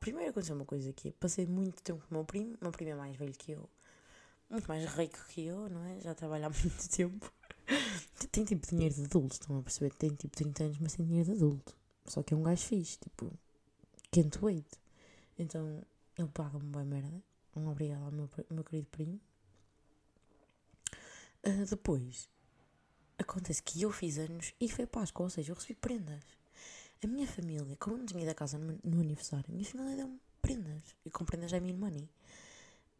Primeiro 0.00 0.30
aconteceu 0.30 0.54
uma 0.54 0.64
coisa 0.64 0.90
aqui. 0.90 1.12
Passei 1.12 1.46
muito 1.46 1.82
tempo 1.82 2.00
com 2.06 2.14
o 2.14 2.18
meu 2.18 2.24
primo, 2.24 2.56
meu 2.60 2.70
primo 2.70 2.90
é 2.92 2.94
mais 2.94 3.16
velho 3.16 3.32
que 3.32 3.52
eu 3.52 3.68
muito 4.48 4.66
mais 4.66 4.84
rico 4.84 5.18
que 5.28 5.44
eu, 5.44 5.68
não 5.68 5.84
é? 5.84 6.00
Já 6.00 6.14
trabalha 6.14 6.46
há 6.46 6.50
muito 6.62 6.88
tempo. 6.88 7.32
tem 8.30 8.44
tipo 8.44 8.66
dinheiro 8.66 8.94
de 8.94 9.04
adulto, 9.04 9.34
estão 9.34 9.58
a 9.58 9.62
perceber? 9.62 9.92
Tem 9.94 10.10
tipo 10.10 10.36
30 10.36 10.64
anos, 10.64 10.78
mas 10.78 10.94
tem 10.94 11.06
dinheiro 11.06 11.30
de 11.30 11.36
adulto. 11.36 11.74
Só 12.04 12.22
que 12.22 12.34
é 12.34 12.36
um 12.36 12.42
gajo 12.42 12.62
fixe, 12.62 12.98
tipo, 12.98 13.32
can't 14.12 14.38
wait. 14.42 14.66
Então 15.38 15.82
ele 16.16 16.28
paga-me 16.28 16.64
boa 16.64 16.84
merda. 16.84 17.22
Um 17.54 17.68
obrigado 17.68 18.04
ao 18.04 18.12
meu, 18.12 18.28
meu 18.50 18.64
querido 18.64 18.88
primo. 18.90 19.20
Uh, 21.44 21.64
depois, 21.68 22.28
acontece 23.18 23.62
que 23.62 23.82
eu 23.82 23.90
fiz 23.90 24.18
anos 24.18 24.52
e 24.60 24.68
foi 24.68 24.86
Páscoa, 24.86 25.24
ou 25.24 25.30
seja, 25.30 25.52
eu 25.52 25.56
recebi 25.56 25.74
prendas. 25.74 26.22
A 27.02 27.06
minha 27.06 27.26
família, 27.26 27.76
como 27.76 27.96
eu 27.96 27.98
não 28.00 28.06
tinha 28.06 28.22
ido 28.22 28.30
a 28.30 28.34
casa 28.34 28.58
no, 28.58 29.00
aniversário, 29.00 29.44
a 29.48 29.52
minha 29.52 29.64
família 29.64 29.96
deu-me 29.96 30.20
prendas. 30.40 30.82
E 31.04 31.10
com 31.10 31.24
prendas 31.24 31.52
é 31.52 31.60
minha 31.60 31.76
money. 31.76 32.08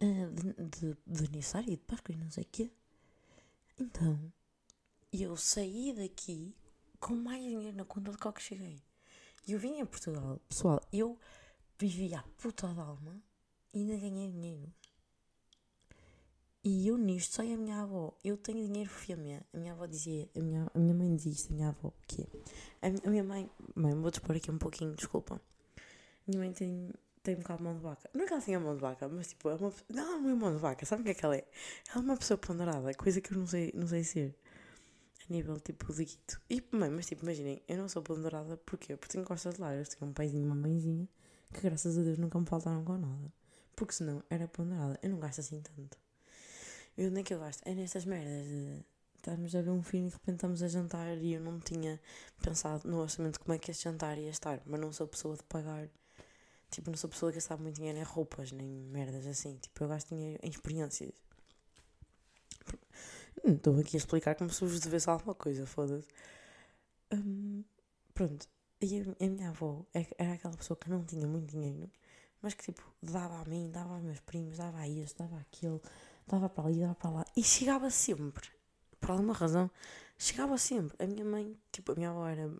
Ah, 0.01 0.31
de, 0.33 0.53
de, 0.69 0.97
de 1.07 1.25
aniversário 1.25 1.73
e 1.73 1.77
de 1.77 1.83
Páscoa 1.83 2.15
e 2.15 2.19
não 2.19 2.31
sei 2.31 2.45
o 2.45 2.49
quê. 2.53 2.71
Então, 3.79 4.33
eu 5.13 5.37
saí 5.37 5.93
daqui 5.95 6.55
com 7.01 7.15
mais 7.15 7.43
dinheiro 7.43 7.77
na 7.77 7.85
conta 7.85 8.13
do 8.13 8.33
que 8.33 8.43
cheguei. 8.43 8.83
E 9.47 9.53
eu 9.53 9.59
vim 9.59 9.81
a 9.81 9.87
Portugal. 9.87 10.41
Pessoal, 10.49 10.81
eu 10.93 11.19
vivi 11.79 12.15
a 12.15 12.23
puta 12.39 12.67
de 12.69 12.81
alma 12.81 13.23
e 13.73 13.79
ainda 13.79 13.97
ganhei 13.97 14.31
dinheiro. 14.31 14.73
E 16.69 16.89
eu 16.89 16.99
nisto 16.99 17.37
só 17.37 17.43
a 17.43 17.57
minha 17.57 17.81
avó. 17.81 18.13
Eu 18.25 18.37
tenho 18.37 18.67
dinheiro 18.67 18.91
fêmea. 18.91 19.41
A 19.55 19.57
minha 19.57 19.73
avó 19.73 19.87
dizia, 19.87 20.29
a 20.35 20.41
minha, 20.41 20.67
a 20.75 20.79
minha 20.81 20.95
mãe 20.95 21.15
dizia 21.15 21.31
isto, 21.31 21.53
a 21.53 21.55
minha 21.55 21.69
avó, 21.69 21.93
que 22.09 22.23
é. 22.23 22.89
A, 22.89 23.07
a 23.07 23.09
minha 23.09 23.23
mãe, 23.23 23.49
mãe, 23.77 23.95
vou-te 23.95 24.21
pôr 24.21 24.35
aqui 24.35 24.51
um 24.51 24.59
pouquinho, 24.59 24.93
desculpa. 24.97 25.41
Minha 26.27 26.41
mãe 26.41 26.53
tem 26.53 26.91
tem 27.23 27.37
um 27.37 27.39
bocado 27.39 27.59
de 27.59 27.65
mão 27.65 27.75
de 27.77 27.81
vaca. 27.81 28.11
Não 28.13 28.25
é 28.25 28.27
que 28.27 28.33
ela 28.33 28.43
tenha 28.43 28.59
mão 28.59 28.75
de 28.75 28.81
vaca, 28.81 29.09
mas 29.09 29.29
tipo, 29.29 29.49
é 29.49 29.55
uma 29.55 29.73
Não, 29.89 30.21
não 30.23 30.31
é 30.31 30.35
mão 30.35 30.53
de 30.53 30.59
vaca, 30.59 30.85
sabe 30.85 31.03
o 31.03 31.05
que 31.05 31.13
é 31.13 31.15
que 31.15 31.25
ela 31.25 31.37
é? 31.37 31.45
Ela 31.89 31.99
é 31.99 32.05
uma 32.05 32.17
pessoa 32.17 32.37
ponderada, 32.37 32.93
coisa 32.95 33.21
que 33.21 33.33
eu 33.33 33.39
não 33.39 33.47
sei, 33.47 33.73
não 33.73 33.87
sei 33.87 34.03
ser. 34.03 34.37
A 35.29 35.33
nível 35.33 35.61
tipo 35.61 35.93
de 35.93 36.05
guito. 36.05 36.41
E, 36.51 36.65
mãe, 36.73 36.91
mas 36.91 37.07
tipo, 37.07 37.23
imaginem, 37.23 37.63
eu 37.69 37.77
não 37.77 37.89
sou 37.89 38.03
ponderada, 38.03 38.57
porquê? 38.57 38.97
Porque 38.97 39.13
tenho 39.13 39.25
costas 39.25 39.55
de 39.55 39.61
largas, 39.61 39.89
tenho 39.89 40.11
um 40.11 40.13
paizinho 40.13 40.43
e 40.43 40.47
uma 40.47 40.57
mãezinha, 40.57 41.09
que 41.53 41.61
graças 41.61 41.97
a 41.97 42.03
Deus 42.03 42.19
nunca 42.19 42.41
me 42.41 42.47
faltaram 42.47 42.85
com 42.85 42.99
nada. 42.99 43.33
Porque 43.77 43.93
senão 43.93 44.21
era 44.29 44.49
ponderada. 44.49 44.99
Eu 45.01 45.11
não 45.11 45.21
gasto 45.21 45.39
assim 45.41 45.61
tanto. 45.61 46.06
Eu 46.97 47.11
nem 47.11 47.23
que 47.23 47.35
eu 47.35 47.41
gasto. 47.41 47.63
É 47.67 47.75
nessas 47.75 48.05
merdas 48.05 48.47
de 48.47 48.85
estamos 49.17 49.55
a 49.57 49.63
ver 49.63 49.71
um 49.71 49.83
filme 49.83 50.07
e 50.07 50.11
de 50.11 50.15
repente 50.15 50.37
estamos 50.37 50.63
a 50.63 50.69
jantar 50.69 51.19
e 51.19 51.35
eu 51.35 51.41
não 51.41 51.59
tinha 51.59 52.01
pensado 52.43 52.89
no 52.89 53.01
orçamento 53.01 53.41
como 53.41 53.55
é 53.55 53.59
que 53.59 53.71
este 53.71 53.85
jantar 53.85 54.17
ia 54.19 54.31
estar, 54.31 54.63
mas 54.65 54.81
não 54.81 54.93
sou 54.93 55.07
pessoa 55.07 55.37
de 55.37 55.43
pagar. 55.45 55.89
Tipo, 56.71 56.91
não 56.91 56.97
sou 56.97 57.11
pessoa 57.11 57.33
que 57.33 57.37
gastava 57.37 57.63
muito 57.63 57.77
dinheiro 57.77 57.99
em 57.99 58.03
roupas, 58.03 58.53
nem 58.53 58.67
merdas 58.67 59.27
assim. 59.27 59.57
Tipo, 59.59 59.85
eu 59.85 59.89
gasto 59.89 60.09
dinheiro 60.15 60.39
em 60.43 60.51
experiências. 60.51 61.13
Estou 63.45 63.79
aqui 63.79 63.97
a 63.97 63.99
explicar 63.99 64.35
como 64.35 64.51
se 64.51 64.65
vos 64.65 64.81
devesse 64.81 65.09
alguma 65.09 65.35
coisa, 65.35 65.67
foda-se. 65.67 66.09
Hum, 67.13 67.65
pronto. 68.15 68.49
E 68.81 69.01
a, 69.01 69.25
a 69.25 69.29
minha 69.29 69.51
avó 69.51 69.85
é 69.95 70.07
era 70.19 70.35
aquela 70.35 70.57
pessoa 70.57 70.77
que 70.77 70.91
não 70.91 71.05
tinha 71.05 71.27
muito 71.27 71.51
dinheiro, 71.51 71.91
mas 72.43 72.55
que 72.55 72.65
tipo, 72.65 72.83
dava 73.03 73.41
a 73.41 73.45
mim, 73.45 73.71
dava 73.71 73.95
aos 73.95 74.03
meus 74.03 74.21
primos, 74.21 74.59
dava 74.59 74.79
a 74.79 74.89
este, 74.89 75.19
dava 75.19 75.39
aquilo, 75.39 75.81
dava 76.27 76.49
para 76.49 76.69
ali, 76.69 76.81
dava 76.81 76.95
para 76.95 77.11
lá. 77.11 77.25
E 77.37 77.43
chegava 77.43 77.91
sempre 77.91 78.49
por 79.01 79.11
alguma 79.11 79.33
razão, 79.33 79.71
chegava 80.19 80.59
sempre. 80.59 80.97
A 81.03 81.07
minha 81.07 81.25
mãe, 81.25 81.57
tipo, 81.73 81.93
a 81.93 81.95
minha 81.95 82.11
avó 82.11 82.27
era 82.27 82.51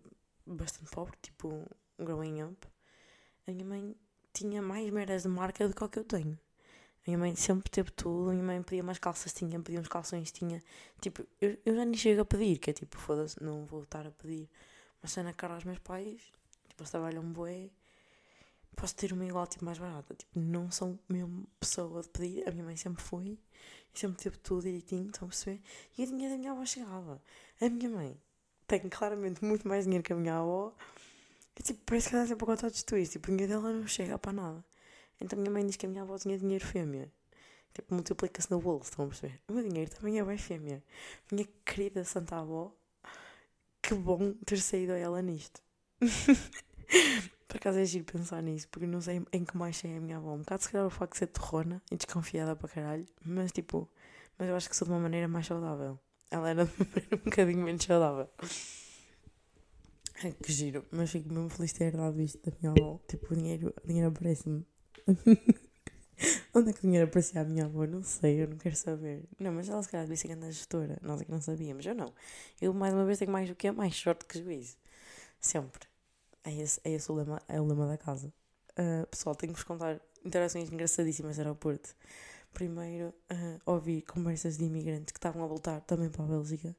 bastante 0.45 0.89
pobre, 0.91 1.17
tipo, 1.21 1.65
growing 1.99 2.43
up. 2.43 2.67
A 3.47 3.51
minha 3.51 3.65
mãe 3.65 3.95
tinha 4.33 4.61
mais 4.61 4.89
merdas 4.91 5.23
de 5.23 5.27
marca 5.29 5.67
do 5.67 5.73
que 5.73 5.83
o 5.83 5.89
que 5.89 5.99
eu 5.99 6.03
tenho. 6.03 6.39
A 6.99 7.09
minha 7.09 7.17
mãe 7.17 7.35
sempre 7.35 7.69
teve 7.69 7.91
tudo. 7.91 8.29
A 8.29 8.33
minha 8.33 8.45
mãe 8.45 8.61
pedia 8.61 8.83
mais 8.83 8.99
calças, 8.99 9.33
tinha, 9.33 9.59
pedia 9.59 9.79
uns 9.79 9.87
calções, 9.87 10.31
tinha. 10.31 10.61
Tipo, 11.01 11.25
eu, 11.41 11.57
eu 11.65 11.75
já 11.75 11.85
nem 11.85 11.95
chego 11.95 12.21
a 12.21 12.25
pedir, 12.25 12.57
que 12.59 12.69
é 12.69 12.73
tipo, 12.73 12.97
foda-se, 12.97 13.41
não 13.41 13.65
vou 13.65 13.83
estar 13.83 14.05
a 14.05 14.11
pedir. 14.11 14.49
Mas 15.01 15.11
se 15.11 15.19
é 15.19 15.23
na 15.23 15.33
cara 15.33 15.55
aos 15.55 15.63
meus 15.63 15.79
pais, 15.79 16.21
tipo, 16.67 16.81
eles 16.81 16.91
trabalham 16.91 17.23
bué 17.23 17.69
posso 18.77 18.95
ter 18.95 19.11
uma 19.11 19.25
igual, 19.25 19.45
tipo, 19.47 19.65
mais 19.65 19.77
barata. 19.77 20.15
Tipo, 20.15 20.39
não 20.39 20.71
sou 20.71 20.97
mesmo 21.09 21.45
pessoa 21.59 22.01
de 22.01 22.09
pedir. 22.09 22.47
A 22.47 22.51
minha 22.51 22.63
mãe 22.63 22.77
sempre 22.77 23.03
foi. 23.03 23.37
E 23.93 23.99
sempre 23.99 24.23
teve 24.23 24.37
tudo 24.37 24.61
direitinho, 24.61 25.07
estão 25.07 25.27
a 25.27 25.29
perceber? 25.29 25.61
E 25.97 26.03
o 26.03 26.07
dinheiro 26.07 26.33
da 26.35 26.37
minha 26.37 26.51
avó 26.51 26.65
chegava. 26.65 27.21
A 27.59 27.69
minha 27.69 27.89
mãe 27.89 28.17
tem 28.67 28.87
claramente 28.87 29.43
muito 29.43 29.67
mais 29.67 29.83
dinheiro 29.83 30.03
que 30.03 30.13
a 30.13 30.15
minha 30.15 30.37
avó. 30.37 30.73
E, 31.59 31.63
tipo, 31.63 31.81
parece 31.85 32.09
que 32.09 32.15
ela 32.15 32.27
sempre 32.27 32.43
a 32.43 32.47
contar 32.47 32.69
de 32.69 32.85
twist. 32.85 33.13
Tipo, 33.13 33.27
o 33.27 33.31
dinheiro 33.31 33.53
dela 33.53 33.73
não 33.73 33.87
chega 33.87 34.17
para 34.19 34.31
nada. 34.31 34.65
Então 35.19 35.37
a 35.37 35.41
minha 35.41 35.51
mãe 35.51 35.65
diz 35.65 35.75
que 35.75 35.87
a 35.87 35.89
minha 35.89 36.03
avó 36.03 36.17
tinha 36.17 36.37
dinheiro 36.37 36.65
fêmea. 36.65 37.11
Tipo, 37.73 37.93
multiplica-se 37.95 38.51
no 38.51 38.59
bolo, 38.59 38.81
estão 38.83 39.05
a 39.05 39.07
perceber? 39.07 39.39
O 39.47 39.53
meu 39.53 39.67
dinheiro 39.67 39.91
também 39.91 40.19
é 40.19 40.23
bem 40.23 40.37
fêmea. 40.37 40.83
Minha 41.31 41.47
querida 41.65 42.03
Santa 42.03 42.37
Avó, 42.37 42.71
que 43.81 43.93
bom 43.95 44.33
ter 44.45 44.59
saído 44.59 44.93
a 44.93 44.97
ela 44.97 45.21
nisto. 45.21 45.61
Por 47.47 47.57
acaso 47.57 47.79
é 47.79 47.85
giro 47.85 48.03
pensar 48.03 48.41
nisso, 48.43 48.67
porque 48.69 48.85
não 48.85 48.99
sei 48.99 49.21
em 49.31 49.45
que 49.45 49.55
mais 49.55 49.77
sei 49.77 49.95
a 49.95 50.01
minha 50.01 50.17
avó. 50.17 50.33
Um 50.33 50.39
bocado 50.39 50.63
se 50.63 50.69
calhar 50.69 50.85
o 50.85 50.89
facto 50.89 51.13
de 51.13 51.19
ser 51.19 51.27
terrona 51.27 51.81
e 51.89 51.95
desconfiada 51.95 52.55
para 52.55 52.67
caralho, 52.67 53.05
mas 53.25 53.51
tipo, 53.51 53.89
mas 54.37 54.49
eu 54.49 54.55
acho 54.55 54.69
que 54.69 54.75
sou 54.75 54.85
de 54.85 54.93
uma 54.93 54.99
maneira 54.99 55.27
mais 55.27 55.47
saudável. 55.47 55.97
Ela 56.29 56.49
era 56.49 56.65
de 56.67 56.71
uma 56.71 56.85
maneira 56.85 57.15
um 57.15 57.29
bocadinho 57.29 57.63
menos 57.63 57.83
saudável. 57.83 58.29
Que 60.43 60.51
giro, 60.51 60.83
mas 60.91 61.11
fico 61.11 61.31
mesmo 61.31 61.49
feliz 61.49 61.71
de 61.71 61.77
ter 61.77 61.95
dado 61.95 62.19
isto 62.19 62.39
da 62.43 62.55
minha 62.59 62.71
avó. 62.71 62.99
Tipo, 63.07 63.33
o 63.33 63.37
dinheiro, 63.37 63.73
o 63.83 63.87
dinheiro 63.87 64.09
aparece-me. 64.09 64.65
Onde 66.53 66.71
é 66.71 66.73
que 66.73 66.79
o 66.79 66.81
dinheiro 66.81 67.07
aparecia 67.07 67.41
à 67.41 67.43
minha 67.43 67.65
avó? 67.65 67.85
Não 67.85 68.01
sei, 68.01 68.41
eu 68.41 68.47
não 68.47 68.57
quero 68.57 68.75
saber. 68.75 69.23
Não, 69.39 69.51
mas 69.51 69.69
ela 69.69 69.81
se 69.83 69.89
calhar 69.89 70.07
disse 70.07 70.25
que 70.27 70.33
anda 70.33 70.51
gestora. 70.51 70.97
Nós 71.03 71.21
é 71.21 71.25
que 71.25 71.31
não 71.31 71.39
sabíamos, 71.39 71.85
eu 71.85 71.93
não. 71.93 72.11
Eu, 72.59 72.73
mais 72.73 72.93
uma 72.95 73.05
vez, 73.05 73.19
tenho 73.19 73.31
mais 73.31 73.47
do 73.47 73.55
que 73.55 73.67
é 73.67 73.71
mais 73.71 73.95
sorte 73.95 74.25
que 74.25 74.39
juízo. 74.39 74.75
Sempre. 75.39 75.86
É 76.47 76.53
esse, 76.53 76.79
é 76.85 76.91
esse 76.91 77.11
o, 77.11 77.15
lema, 77.15 77.41
é 77.49 77.59
o 77.59 77.65
lema 77.65 77.85
da 77.85 77.97
casa. 77.97 78.33
Uh, 78.71 79.05
pessoal, 79.07 79.35
tenho-vos 79.35 79.63
contar 79.63 79.99
interações 80.23 80.71
engraçadíssimas 80.71 81.37
no 81.37 81.43
aeroporto. 81.43 81.93
Primeiro, 82.53 83.09
uh, 83.09 83.59
ouvi 83.65 84.01
conversas 84.01 84.57
de 84.57 84.63
imigrantes 84.63 85.11
que 85.11 85.17
estavam 85.17 85.43
a 85.43 85.47
voltar 85.47 85.81
também 85.81 86.09
para 86.09 86.23
a 86.23 86.27
Bélgica 86.27 86.73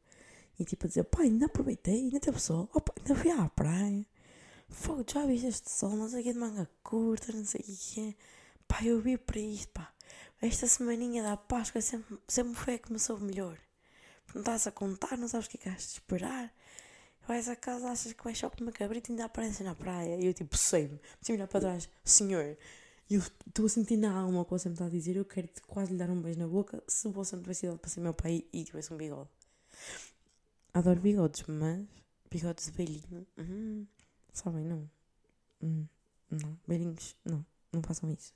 e 0.58 0.64
tipo 0.64 0.86
a 0.86 0.88
dizer: 0.88 1.04
pá, 1.04 1.20
ainda 1.20 1.44
aproveitei, 1.44 1.96
ainda 1.96 2.18
teve 2.18 2.40
sol, 2.40 2.70
opa, 2.72 2.94
ainda 2.96 3.14
fui 3.14 3.30
à 3.30 3.46
praia. 3.50 4.06
Fogo, 4.70 5.04
já 5.06 5.26
viste 5.26 5.46
este 5.48 5.70
sol, 5.70 5.90
não 5.90 6.08
sei 6.08 6.22
o 6.22 6.24
que 6.24 6.32
de 6.32 6.38
manga 6.38 6.66
curta, 6.82 7.30
não 7.30 7.44
sei 7.44 7.60
o 7.60 7.64
que 7.64 8.08
é. 8.08 8.14
Pá, 8.66 8.82
eu 8.82 8.98
vi 9.02 9.18
para 9.18 9.38
isto, 9.38 9.70
pá. 9.72 9.92
Esta 10.40 10.66
semaninha 10.66 11.22
da 11.22 11.36
Páscoa 11.36 11.82
sempre, 11.82 12.18
sempre 12.26 12.54
foi 12.54 12.74
a 12.74 12.78
que 12.78 12.90
me 12.90 12.98
soube 12.98 13.24
melhor. 13.24 13.58
Não 14.34 14.40
estás 14.40 14.66
a 14.66 14.72
contar, 14.72 15.18
não 15.18 15.28
sabes 15.28 15.46
o 15.46 15.50
que 15.50 15.58
é 15.58 15.60
que 15.60 15.68
has 15.68 15.82
de 15.82 15.92
esperar 15.94 16.54
vais 17.28 17.48
a 17.48 17.54
casa, 17.54 17.90
achas 17.90 18.12
que 18.12 18.24
vais 18.24 18.36
só 18.36 18.48
comer 18.48 18.72
cabrito 18.72 19.10
e 19.10 19.12
ainda 19.12 19.26
aparece 19.26 19.62
na 19.62 19.74
praia. 19.74 20.16
E 20.16 20.26
eu 20.26 20.32
tipo, 20.32 20.56
sei-me, 20.56 20.94
me 20.94 21.00
virar 21.26 21.46
para 21.46 21.60
trás, 21.60 21.88
senhor. 22.02 22.56
E 23.10 23.14
eu 23.14 23.20
estou 23.20 23.66
a 23.66 23.68
sentir 23.68 23.98
na 23.98 24.10
alma 24.12 24.40
o 24.40 24.44
que 24.44 24.50
você 24.50 24.68
me 24.68 24.74
está 24.74 24.86
a 24.86 24.88
dizer. 24.88 25.14
Eu 25.16 25.24
quero 25.26 25.48
quase 25.66 25.92
lhe 25.92 25.98
dar 25.98 26.08
um 26.08 26.20
beijo 26.20 26.38
na 26.38 26.48
boca 26.48 26.82
se 26.88 27.06
você 27.08 27.36
não 27.36 27.42
tivesse 27.42 27.66
ido 27.66 27.78
para 27.78 27.90
ser 27.90 28.00
meu 28.00 28.14
pai 28.14 28.44
e 28.50 28.64
tivesse 28.64 28.92
um 28.92 28.96
bigode. 28.96 29.28
Adoro 30.72 31.00
bigodes, 31.00 31.44
mas 31.46 31.86
bigodes 32.30 32.66
de 32.66 32.70
velhinho, 32.72 33.26
hum, 33.38 33.86
sabem, 34.32 34.64
não. 34.64 34.90
Hum, 35.62 35.86
não, 36.30 36.58
velhinhos, 36.66 37.16
não, 37.24 37.44
não 37.72 37.82
façam 37.82 38.10
isso. 38.10 38.34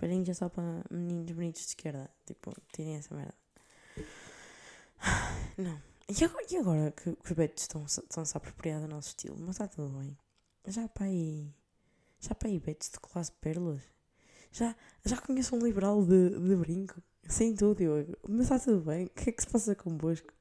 Velhinhos 0.00 0.28
é 0.28 0.34
só 0.34 0.48
para 0.48 0.84
meninos 0.90 1.30
bonitos 1.30 1.62
de 1.62 1.68
esquerda. 1.68 2.10
Tipo, 2.26 2.52
tirem 2.72 2.96
essa 2.96 3.14
merda. 3.14 3.34
Não. 5.58 5.91
E 6.20 6.24
agora, 6.24 6.46
e 6.50 6.56
agora 6.58 6.92
que, 6.92 7.08
os 7.08 7.32
betos 7.32 7.62
estão, 7.62 7.86
estão-se 7.86 8.36
a 8.36 8.38
apropriar 8.38 8.82
do 8.82 8.88
nosso 8.88 9.08
estilo? 9.08 9.36
Mas 9.40 9.50
está 9.50 9.66
tudo 9.66 9.98
bem. 9.98 10.18
Já 10.66 10.86
para 10.86 11.06
aí. 11.06 11.50
Já 12.20 12.34
para 12.34 12.48
aí 12.48 12.60
betos 12.60 12.90
de 12.90 13.00
classe 13.00 13.32
pérolas? 13.32 13.80
Já, 14.52 14.76
já 15.06 15.16
conheço 15.16 15.56
um 15.56 15.64
liberal 15.64 16.04
de, 16.04 16.38
de 16.38 16.56
brinco? 16.56 17.02
Sem 17.26 17.54
Diogo. 17.54 18.18
Mas 18.28 18.42
está 18.42 18.58
tudo 18.58 18.82
bem. 18.82 19.06
O 19.06 19.10
que 19.10 19.30
é 19.30 19.32
que 19.32 19.42
se 19.42 19.48
passa 19.48 19.74
convosco? 19.74 20.34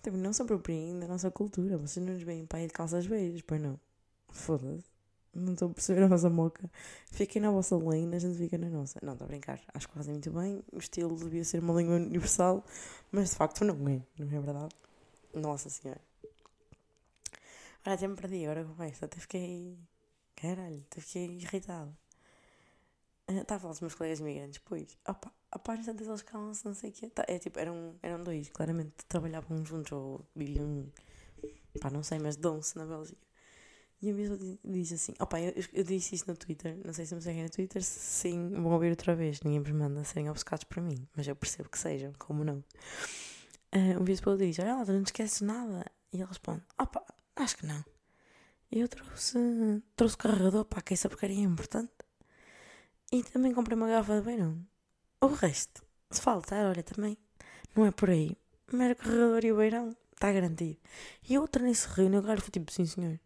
Também 0.00 0.20
não 0.20 0.32
se 0.32 0.42
apropriem 0.42 0.96
da 1.00 1.08
nossa 1.08 1.28
cultura. 1.28 1.76
Vocês 1.76 2.04
não 2.04 2.12
nos 2.12 2.22
veem 2.22 2.46
para 2.46 2.60
aí 2.60 2.68
de 2.68 2.72
calças 2.72 3.04
beijas, 3.04 3.42
pois 3.42 3.60
não? 3.60 3.80
Foda-se. 4.28 4.95
Não 5.36 5.52
estou 5.52 5.70
a 5.70 5.74
perceber 5.74 6.02
a 6.02 6.08
vossa 6.08 6.30
moca. 6.30 6.70
Fiquem 7.10 7.42
na 7.42 7.50
vossa 7.50 7.76
lane, 7.76 8.14
a 8.16 8.18
gente 8.18 8.38
fica 8.38 8.56
na 8.58 8.68
nossa. 8.68 8.98
Não, 9.02 9.12
estou 9.12 9.26
a 9.26 9.28
brincar. 9.28 9.60
Acho 9.74 9.88
que 9.88 9.94
fazem 9.94 10.14
muito 10.14 10.30
bem. 10.30 10.62
O 10.72 10.78
estilo 10.78 11.16
devia 11.16 11.44
ser 11.44 11.60
uma 11.60 11.74
língua 11.74 11.96
universal, 11.96 12.64
mas 13.12 13.30
de 13.30 13.36
facto 13.36 13.64
não 13.64 13.74
é. 13.88 14.02
Não 14.18 14.26
é 14.26 14.40
verdade? 14.40 14.74
Nossa 15.34 15.68
Senhora. 15.68 16.00
Olha, 17.86 17.94
até 17.94 18.08
me 18.08 18.16
perdi 18.16 18.44
agora 18.44 18.64
com 18.64 18.82
esta. 18.82 19.06
Até 19.06 19.20
fiquei. 19.20 19.78
Caralho, 20.34 20.82
até 20.90 21.00
fiquei 21.00 21.26
irritado. 21.36 21.96
Estava 23.28 23.54
ah, 23.54 23.56
a 23.56 23.58
falar 23.58 23.72
dos 23.72 23.80
meus 23.80 23.94
colegas 23.94 24.20
imigrantes, 24.20 24.60
pois. 24.64 24.96
Opa, 25.08 25.32
a 25.50 25.58
página 25.58 25.92
deles 25.92 26.22
calam-se, 26.22 26.64
não 26.64 26.74
sei 26.74 26.90
o 26.90 26.92
quê. 26.92 27.10
Tá, 27.10 27.24
é 27.26 27.38
tipo, 27.38 27.58
eram, 27.58 27.96
eram 28.00 28.22
dois, 28.22 28.48
claramente 28.50 28.94
trabalhavam 29.08 29.64
juntos 29.64 29.90
ou 29.92 30.24
viviam. 30.34 30.86
Pá, 31.80 31.90
não 31.90 32.04
sei, 32.04 32.20
mas 32.20 32.36
dão-se 32.36 32.76
na 32.78 32.86
Bélgica. 32.86 33.25
E 34.06 34.10
a 34.10 34.14
mesma 34.14 34.38
diz 34.64 34.92
assim: 34.92 35.14
opa, 35.18 35.40
eu, 35.40 35.52
eu, 35.72 35.82
disse 35.82 36.14
isso 36.14 36.26
no 36.28 36.36
Twitter, 36.36 36.78
não 36.84 36.92
sei 36.92 37.04
se 37.04 37.12
me 37.12 37.20
seguem 37.20 37.42
no 37.42 37.50
Twitter, 37.50 37.82
sim, 37.82 38.50
vão 38.50 38.70
ouvir 38.70 38.90
outra 38.90 39.16
vez. 39.16 39.40
Ninguém 39.40 39.60
vos 39.60 39.72
manda 39.72 40.04
serem 40.04 40.30
obcecados 40.30 40.62
para 40.62 40.80
mim, 40.80 41.08
mas 41.16 41.26
eu 41.26 41.34
percebo 41.34 41.68
que 41.68 41.76
sejam, 41.76 42.12
como 42.16 42.44
não. 42.44 42.62
Uh, 43.74 44.04
vez 44.04 44.20
para 44.20 44.36
diz: 44.36 44.60
Olha 44.60 44.76
lá, 44.76 44.84
tu 44.84 44.92
não 44.92 45.02
te 45.02 45.06
esqueces 45.06 45.40
nada. 45.40 45.84
E 46.12 46.18
ele 46.18 46.24
responde: 46.24 46.62
opa, 46.80 47.04
acho 47.34 47.56
que 47.56 47.66
não. 47.66 47.84
Eu 48.70 48.86
trouxe, 48.86 49.38
trouxe 49.96 50.16
carregador 50.16 50.64
para 50.66 50.82
que 50.82 50.94
essa 50.94 51.08
porcaria 51.08 51.40
é 51.40 51.40
importante. 51.40 51.90
E 53.10 53.24
também 53.24 53.52
comprei 53.52 53.76
uma 53.76 53.88
garrafa 53.88 54.20
de 54.20 54.24
beirão. 54.24 54.64
O 55.20 55.26
resto, 55.26 55.82
se 56.12 56.20
faltar, 56.20 56.64
olha 56.64 56.84
também, 56.84 57.18
não 57.74 57.84
é 57.84 57.90
por 57.90 58.10
aí. 58.10 58.36
Mas 58.72 58.92
o 58.92 58.94
carregador 58.94 59.44
e 59.44 59.52
o 59.52 59.56
beirão, 59.56 59.96
está 60.12 60.32
garantido. 60.32 60.78
E 61.28 61.36
outra 61.38 61.64
nesse 61.64 61.88
reino, 61.88 62.20
o 62.20 62.22
cara 62.22 62.40
foi 62.40 62.50
tipo: 62.50 62.70
Sim, 62.70 62.86
senhor. 62.86 63.18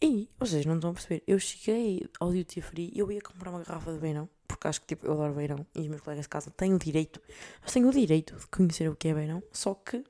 E 0.00 0.30
vocês 0.38 0.64
não 0.64 0.76
estão 0.76 0.90
a 0.90 0.94
perceber. 0.94 1.24
Eu 1.26 1.38
cheguei 1.40 2.08
ao 2.20 2.32
duty 2.32 2.60
free 2.62 2.92
e 2.94 2.98
eu 3.00 3.10
ia 3.10 3.20
comprar 3.20 3.50
uma 3.50 3.62
garrafa 3.62 3.92
de 3.92 3.98
beirão, 3.98 4.28
porque 4.46 4.68
acho 4.68 4.80
que 4.80 4.86
tipo, 4.86 5.06
eu 5.06 5.12
adoro 5.12 5.34
beirão 5.34 5.66
e 5.74 5.80
os 5.80 5.88
meus 5.88 6.00
colegas 6.00 6.24
de 6.24 6.28
casa 6.28 6.50
têm 6.50 6.72
o 6.72 6.78
direito, 6.78 7.20
mas 7.60 7.72
têm 7.72 7.84
o 7.84 7.90
direito 7.90 8.36
de 8.36 8.46
conhecer 8.46 8.88
o 8.88 8.94
que 8.94 9.08
é 9.08 9.14
beirão, 9.14 9.42
só 9.52 9.74
que. 9.74 10.04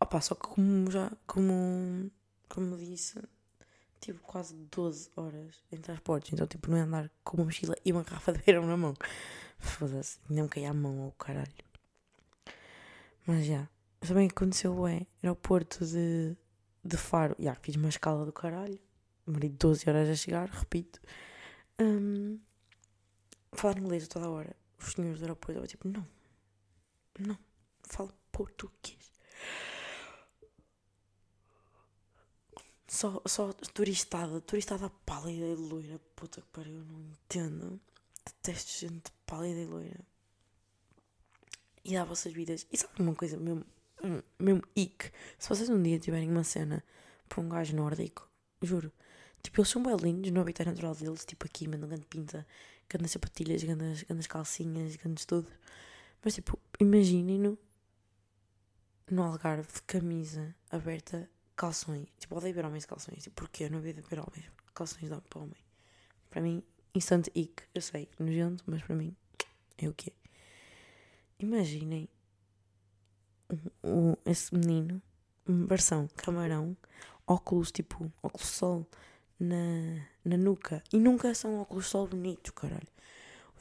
Opa, 0.00 0.20
só 0.20 0.34
que 0.34 0.48
como 0.48 0.90
já. 0.90 1.12
Como, 1.26 2.10
como 2.48 2.78
disse, 2.78 3.22
tive 4.00 4.18
quase 4.20 4.54
12 4.54 5.10
horas 5.14 5.62
em 5.70 5.76
transportes, 5.76 6.32
então 6.32 6.46
tipo, 6.46 6.70
não 6.70 6.78
é 6.78 6.80
andar 6.80 7.10
com 7.22 7.36
uma 7.36 7.44
mochila 7.44 7.74
e 7.84 7.92
uma 7.92 8.02
garrafa 8.02 8.32
de 8.32 8.38
beirão 8.42 8.66
na 8.66 8.76
mão. 8.76 8.94
Foda-se, 9.58 10.18
me 10.28 10.48
caía 10.48 10.70
a 10.70 10.74
mão 10.74 11.02
ao 11.02 11.12
caralho. 11.12 11.52
Mas 13.26 13.46
já. 13.46 13.68
Também 14.00 14.28
aconteceu, 14.28 14.84
é, 14.88 15.06
aeroporto 15.22 15.86
de 15.86 16.36
de 16.84 16.96
Faro, 16.96 17.36
já, 17.38 17.54
fiz 17.54 17.76
uma 17.76 17.88
escala 17.88 18.24
do 18.24 18.32
caralho. 18.32 18.78
demorei 19.26 19.50
12 19.50 19.88
horas 19.88 20.08
a 20.08 20.16
chegar, 20.16 20.48
repito. 20.48 21.00
Um, 21.80 22.38
falar 23.52 23.78
inglês 23.78 24.08
toda 24.08 24.30
hora. 24.30 24.56
Os 24.78 24.92
senhores 24.92 25.20
do 25.20 25.24
aeroporto, 25.24 25.60
eu 25.60 25.66
tipo, 25.66 25.88
não, 25.88 26.06
não, 27.18 27.38
falo 27.84 28.12
português. 28.32 29.12
Só, 32.88 33.22
só 33.26 33.52
turistada, 33.52 34.40
turistada 34.40 34.90
pálida 35.06 35.46
e 35.46 35.54
loira, 35.54 35.98
puta 36.14 36.40
que 36.42 36.48
pariu, 36.48 36.84
não 36.84 37.00
entendo. 37.00 37.80
Detesto 38.24 38.78
gente 38.78 39.10
pálida 39.24 39.60
e 39.60 39.66
loira. 39.66 40.00
E 41.84 41.94
dá 41.94 42.04
vossas 42.04 42.32
vidas. 42.32 42.66
E 42.70 42.76
sabe 42.76 43.00
uma 43.00 43.14
coisa 43.14 43.36
mesmo, 43.38 43.64
mesmo 44.38 44.62
ick? 44.76 45.10
Se 45.38 45.48
vocês 45.48 45.68
um 45.68 45.82
dia 45.82 45.98
tiverem 45.98 46.30
uma 46.30 46.44
cena 46.44 46.84
para 47.28 47.40
um 47.40 47.48
gajo 47.48 47.74
nórdico, 47.76 48.28
juro, 48.62 48.92
tipo, 49.42 49.60
eles 49.60 49.68
são 49.68 49.82
bem 49.82 49.96
lindos 49.96 50.30
no 50.30 50.40
habitat 50.40 50.68
natural 50.68 50.94
deles, 50.94 51.24
tipo 51.24 51.46
aqui, 51.46 51.68
mandam 51.68 51.88
grande 51.88 52.06
pinta, 52.06 52.46
grandes 52.88 53.12
sapatilhas, 53.12 53.62
grandes, 53.62 54.02
grandes 54.02 54.26
calcinhas, 54.26 54.96
grandes 54.96 55.24
tudo. 55.24 55.48
Mas 56.24 56.34
tipo, 56.34 56.58
imaginem-no 56.78 57.58
no 59.10 59.22
Algarve 59.22 59.70
de 59.72 59.82
camisa 59.82 60.54
aberta, 60.70 61.28
calções. 61.54 62.08
Tipo, 62.18 62.36
odeio 62.36 62.54
ver 62.54 62.64
homens 62.64 62.84
de 62.84 62.88
calções. 62.88 63.22
Tipo, 63.22 63.36
porquê? 63.36 63.64
Eu 63.64 63.70
não 63.70 63.78
odeio 63.78 64.02
ver 64.02 64.18
homens. 64.18 64.50
Calções 64.74 65.08
dão 65.08 65.20
para 65.20 65.40
homem. 65.40 65.60
Para 66.30 66.40
mim, 66.40 66.62
instant 66.94 67.28
ick. 67.34 67.62
Eu 67.74 67.82
sei, 67.82 68.08
nojento, 68.18 68.64
mas 68.66 68.82
para 68.82 68.96
mim 68.96 69.14
é 69.76 69.88
o 69.88 69.92
que 69.92 70.10
é. 70.10 70.12
Imaginem 71.38 72.08
um, 73.82 74.14
esse 74.24 74.54
menino, 74.54 75.00
versão 75.46 76.08
camarão, 76.16 76.76
óculos 77.26 77.70
tipo 77.72 78.10
óculos 78.22 78.48
sol 78.48 78.86
na, 79.38 80.06
na 80.24 80.36
nuca. 80.36 80.82
E 80.92 80.98
nunca 80.98 81.34
são 81.34 81.60
óculos 81.60 81.86
sol 81.86 82.06
bonitos, 82.06 82.50
caralho. 82.52 82.88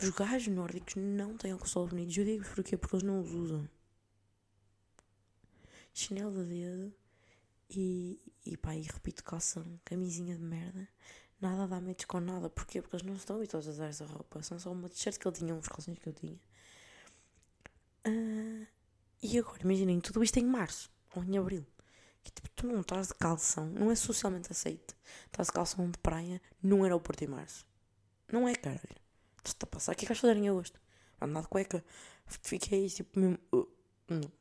Os 0.02 0.10
gajos 0.10 0.54
nórdicos 0.54 0.96
não 0.96 1.38
têm 1.38 1.54
óculos 1.54 1.72
sol 1.72 1.88
bonitos. 1.88 2.18
Eu 2.18 2.26
digo 2.26 2.46
porquê? 2.56 2.78
Porque 2.78 2.96
eles 2.96 3.06
não 3.06 3.22
os 3.22 3.32
usam. 3.32 3.70
Chinelo 5.94 6.32
de 6.32 6.50
dedo 6.50 6.94
e, 7.70 8.20
e 8.46 8.58
pá, 8.58 8.76
e 8.76 8.82
repito, 8.82 9.24
calção, 9.24 9.80
camisinha 9.86 10.36
de 10.36 10.44
merda. 10.44 10.88
Nada 11.40 11.68
dá 11.68 11.82
match 11.82 12.06
com 12.06 12.20
nada. 12.20 12.50
Porquê? 12.50 12.82
Porque 12.82 12.96
eles 12.96 13.06
não 13.06 13.16
estão 13.16 13.36
habituados 13.36 13.68
a 13.68 13.72
usar 13.72 13.88
essa 13.88 14.06
roupa. 14.06 14.44
São 14.44 14.60
só 14.60 14.72
uma 14.72 14.88
t-shirt 14.90 15.18
que 15.18 15.28
ele 15.28 15.36
tinha, 15.36 15.56
uns 15.56 15.68
calções 15.68 15.98
que 15.98 16.08
eu 16.08 16.14
tinha. 16.14 16.40
Uh, 18.08 18.51
e 19.22 19.38
agora, 19.38 19.62
imaginem, 19.64 20.00
tudo 20.00 20.24
isto 20.24 20.38
em 20.38 20.46
março 20.46 20.90
ou 21.16 21.24
em 21.24 21.38
abril. 21.38 21.66
Que 22.24 22.32
tipo, 22.32 22.50
tu 22.50 22.68
não 22.68 22.82
estás 22.82 23.08
de 23.08 23.16
calção, 23.16 23.68
não 23.68 23.92
é 23.92 23.96
socialmente 23.96 24.52
aceito. 24.52 24.96
Estás 25.26 25.48
de 25.48 25.54
calção 25.54 25.90
de 25.90 25.98
praia 25.98 26.42
num 26.62 26.84
aeroporto 26.84 27.24
em 27.24 27.28
março. 27.28 27.66
Não 28.32 28.48
é, 28.48 28.56
caralho. 28.56 28.82
Estás-te 29.38 29.64
a 29.64 29.68
passar. 29.68 29.92
O 29.94 29.96
que 29.96 30.02
é 30.02 30.06
que 30.06 30.14
vais 30.14 30.20
fazer 30.20 30.38
em 30.38 30.50
agosto? 30.50 30.80
Andar 31.20 31.42
de 31.42 31.48
cueca. 31.48 31.84
Fiquei 32.26 32.88
tipo 32.90 33.20
mesmo. 33.20 33.40
Uh, 33.52 33.68
não. 34.08 34.32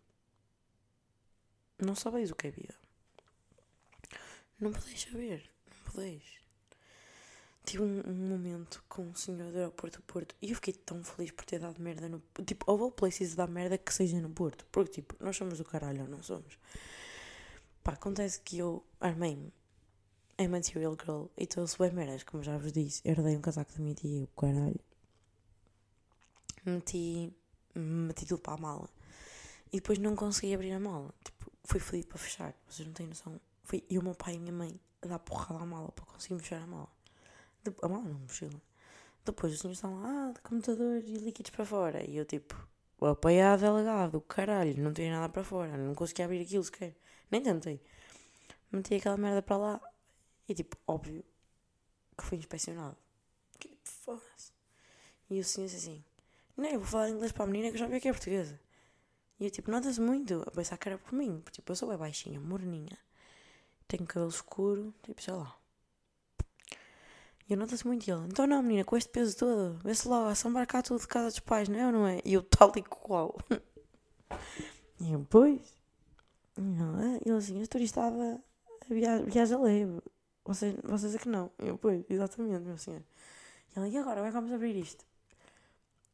Não 1.78 1.94
sabeis 1.94 2.30
o 2.30 2.34
que 2.34 2.48
é 2.48 2.50
vida. 2.50 2.74
Não 4.58 4.72
podeis 4.72 5.00
saber. 5.00 5.50
Não 5.66 5.92
podeis. 5.92 6.39
Tive 7.70 7.84
um, 7.84 8.02
um, 8.04 8.28
momento 8.28 8.82
com 8.88 9.02
um 9.02 9.14
senhor 9.14 9.52
do 9.52 9.56
aeroporto 9.56 10.00
do 10.00 10.02
Porto 10.02 10.34
e 10.42 10.50
eu 10.50 10.56
fiquei 10.56 10.74
tão 10.74 11.04
feliz 11.04 11.30
por 11.30 11.44
ter 11.44 11.60
dado 11.60 11.80
merda 11.80 12.08
no. 12.08 12.20
Tipo, 12.44 12.64
houve 12.68 12.92
places 12.92 13.36
dar 13.36 13.46
merda 13.46 13.78
que 13.78 13.94
seja 13.94 14.20
no 14.20 14.28
Porto. 14.28 14.66
Porque, 14.72 14.94
tipo, 14.94 15.14
nós 15.20 15.36
somos 15.36 15.56
do 15.56 15.64
caralho 15.64 16.08
não 16.08 16.20
somos. 16.20 16.58
Pá, 17.84 17.92
acontece 17.92 18.40
que 18.40 18.58
eu 18.58 18.84
armei-me 19.00 19.52
em 20.36 20.48
Material 20.48 20.96
Girl 21.00 21.26
e 21.38 21.46
trouxe 21.46 21.78
bem 21.78 21.92
merdas, 21.92 22.24
como 22.24 22.42
já 22.42 22.58
vos 22.58 22.72
disse. 22.72 23.02
Herdei 23.04 23.36
um 23.36 23.40
casaco 23.40 23.72
da 23.72 23.78
minha 23.78 23.94
tia, 23.94 24.24
o 24.24 24.26
caralho. 24.40 24.80
Meti. 26.66 27.32
Meti 27.72 28.26
tudo 28.26 28.40
para 28.40 28.54
a 28.54 28.60
mala. 28.60 28.90
E 29.72 29.76
depois 29.76 29.96
não 30.00 30.16
consegui 30.16 30.54
abrir 30.54 30.72
a 30.72 30.80
mala. 30.80 31.14
Tipo, 31.22 31.52
fui 31.62 31.78
fodido 31.78 32.08
para 32.08 32.18
fechar. 32.18 32.52
Vocês 32.68 32.84
não 32.84 32.94
têm 32.94 33.06
noção. 33.06 33.40
Foi 33.62 33.84
eu, 33.88 34.00
o 34.00 34.04
meu 34.04 34.16
pai 34.16 34.34
e 34.34 34.38
minha 34.40 34.52
mãe 34.52 34.80
a 35.02 35.06
dar 35.06 35.20
porrada 35.20 35.62
à 35.62 35.66
mala 35.66 35.92
para 35.92 36.04
conseguir 36.06 36.36
fechar 36.40 36.62
a 36.62 36.66
mala. 36.66 36.99
A 37.82 37.88
mala 37.88 38.04
não, 38.04 38.20
mochila. 38.20 38.60
Depois 39.24 39.52
os 39.52 39.60
senhores 39.60 39.78
estão 39.78 40.00
lá, 40.00 40.28
ah, 40.28 40.32
de 40.32 40.40
computadores 40.40 41.08
e 41.08 41.14
líquidos 41.14 41.50
para 41.50 41.64
fora. 41.64 42.02
E 42.08 42.16
eu 42.16 42.24
tipo, 42.24 42.56
o 42.98 43.06
apoiado 43.06 43.60
delegado, 43.60 44.20
caralho, 44.22 44.82
não 44.82 44.92
tinha 44.92 45.12
nada 45.12 45.28
para 45.32 45.44
fora. 45.44 45.76
Não 45.76 45.94
consegui 45.94 46.22
abrir 46.22 46.42
aquilo 46.42 46.64
sequer. 46.64 46.94
Nem 47.30 47.42
tentei. 47.42 47.80
Meti 48.72 48.94
aquela 48.94 49.16
merda 49.16 49.42
para 49.42 49.56
lá. 49.56 49.80
E 50.48 50.54
tipo, 50.54 50.76
óbvio 50.86 51.24
que 52.16 52.24
fui 52.24 52.38
inspecionado. 52.38 52.96
Que 53.58 53.76
foda-se. 53.84 54.52
E 55.30 55.40
o 55.40 55.44
senhor 55.44 55.66
disse 55.66 55.76
assim: 55.76 56.04
Não, 56.56 56.68
eu 56.68 56.80
vou 56.80 56.88
falar 56.88 57.08
inglês 57.10 57.32
para 57.32 57.44
a 57.44 57.46
menina 57.46 57.72
que 57.72 57.78
já 57.78 57.86
vi 57.86 58.00
que 58.00 58.08
é 58.08 58.12
portuguesa. 58.12 58.60
E 59.38 59.44
eu 59.44 59.50
tipo, 59.50 59.70
nota-se 59.70 60.00
muito 60.00 60.42
a 60.46 60.50
pensar 60.50 60.76
que 60.76 60.88
era 60.88 60.98
por 60.98 61.12
mim. 61.14 61.40
Porque 61.40 61.56
tipo, 61.56 61.72
eu 61.72 61.76
sou 61.76 61.88
bem 61.88 61.98
baixinha, 61.98 62.40
morninha. 62.40 62.98
Tenho 63.88 64.06
cabelo 64.06 64.30
escuro, 64.30 64.94
tipo, 65.02 65.22
sei 65.22 65.34
lá. 65.34 65.59
E 67.50 67.52
eu 67.52 67.58
nota-se 67.58 67.84
muito 67.84 68.08
ele. 68.08 68.26
Então 68.28 68.46
não, 68.46 68.62
menina, 68.62 68.84
com 68.84 68.96
este 68.96 69.10
peso 69.10 69.36
todo, 69.36 69.76
vê-se 69.82 70.06
lá, 70.06 70.30
assambar 70.30 70.68
cá 70.68 70.80
tudo 70.82 71.00
de 71.00 71.08
casa 71.08 71.30
dos 71.30 71.40
pais, 71.40 71.68
não 71.68 71.80
é 71.80 71.86
ou 71.86 71.92
não 71.92 72.06
é? 72.06 72.20
E 72.24 72.34
eu 72.34 72.44
tal 72.44 72.72
e 72.76 72.82
qual. 72.82 73.36
e 75.00 75.12
eu, 75.12 75.26
pois. 75.28 75.60
E 76.56 77.28
ele 77.28 77.36
assim, 77.36 77.58
a 77.60 77.78
estava 77.80 78.40
a 78.88 78.94
viagem, 78.94 79.26
viagem 79.26 79.58
leve. 79.58 80.00
Vocês, 80.44 80.76
vocês 80.84 81.16
é 81.16 81.18
que 81.18 81.28
não. 81.28 81.50
Eu, 81.58 81.76
pois, 81.76 82.04
exatamente, 82.08 82.64
meu 82.64 82.78
senhor. 82.78 83.02
E 83.74 83.80
ele, 83.80 83.90
e 83.90 83.98
agora, 83.98 84.18
como 84.18 84.26
é 84.26 84.30
que 84.30 84.36
vamos 84.36 84.52
abrir 84.52 84.76
isto? 84.76 85.04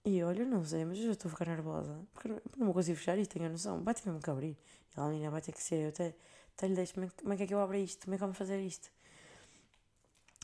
E 0.07 0.17
eu, 0.19 0.29
olha, 0.29 0.43
não 0.47 0.65
sei, 0.65 0.87
mas 0.87 0.97
eu 0.99 1.05
já 1.05 1.13
estou 1.13 1.29
a 1.29 1.33
ficar 1.33 1.49
nervosa. 1.49 2.01
Porque 2.15 2.29
não, 2.29 2.41
não 2.57 2.65
vou 2.67 2.75
conseguir 2.75 2.97
fechar 2.97 3.19
isto, 3.19 3.33
tenho 3.33 3.45
a 3.45 3.51
noção. 3.51 3.83
Vai 3.83 3.93
ter 3.93 4.07
mesmo 4.07 4.23
que 4.23 4.31
abrir. 4.31 4.57
E 4.97 4.99
ela, 4.99 5.11
menina, 5.11 5.31
vai 5.31 5.43
ter 5.43 5.53
que 5.53 5.63
ser. 5.63 5.83
Eu 5.83 5.89
até, 5.91 6.15
até 6.57 6.67
lhe 6.67 6.75
deixo, 6.75 6.95
como 6.95 7.35
é 7.35 7.37
que 7.37 7.43
é 7.43 7.47
que 7.47 7.53
eu 7.53 7.61
abro 7.61 7.77
isto? 7.77 8.05
Como 8.05 8.15
é 8.15 8.17
que 8.17 8.21
vamos 8.23 8.39
fazer 8.39 8.59
isto? 8.61 8.96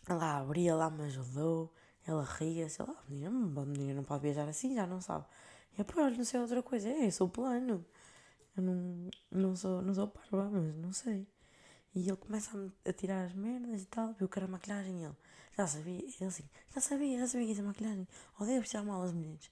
Ela 0.09 0.38
abria 0.38 0.75
lá, 0.75 0.91
me 0.91 1.05
ajudou. 1.05 1.73
Ela 2.07 2.25
ria, 2.25 2.69
sei 2.69 2.85
lá, 2.85 2.93
a 2.95 3.11
menina, 3.11 3.31
a 3.62 3.65
menina 3.67 3.95
não 3.95 4.05
pode 4.05 4.23
viajar 4.23 4.49
assim, 4.49 4.75
já 4.75 4.87
não 4.87 5.01
sabe. 5.01 5.25
E 5.77 5.81
eu, 5.81 5.85
pô, 5.85 6.01
não 6.11 6.25
sei 6.25 6.41
outra 6.41 6.62
coisa. 6.62 6.88
É, 6.88 7.07
eu 7.07 7.12
sou 7.12 7.29
plano. 7.29 7.85
Eu 8.57 8.62
não, 8.62 9.11
não 9.31 9.57
sou, 9.57 9.83
não 9.83 9.95
sou 9.95 10.09
parva, 10.09 10.51
mas 10.51 10.75
não 10.77 10.93
sei. 10.93 11.27
E 11.95 12.01
ele 12.09 12.17
começa 12.17 12.51
a, 12.87 12.91
a 12.91 12.93
tirar 12.93 13.25
as 13.27 13.35
merdas 13.35 13.83
e 13.83 13.87
tal, 13.87 14.15
viu 14.15 14.29
que 14.29 14.38
era 14.38 14.49
maquilhagem 14.49 15.05
ele. 15.05 15.17
Já 15.57 15.67
sabia, 15.67 15.99
ele 16.01 16.25
assim, 16.27 16.45
já 16.75 16.81
sabia, 16.81 17.19
já 17.21 17.29
sabia 17.29 17.47
que 17.47 17.53
isso 17.53 17.61
é 17.62 17.65
maquilhagem. 17.65 18.09
Odeio 18.41 18.61
vestir 18.61 18.83
mal 18.83 19.03
as 19.03 19.12
mulheres. 19.12 19.51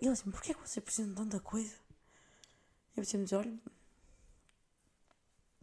Ele 0.00 0.10
assim, 0.10 0.30
porquê 0.30 0.54
que 0.54 0.60
você 0.68 0.80
precisa 0.80 1.08
de 1.08 1.14
tanta 1.14 1.40
coisa? 1.40 1.76
Eu 2.96 3.02
dizer, 3.02 3.36
olha, 3.36 3.58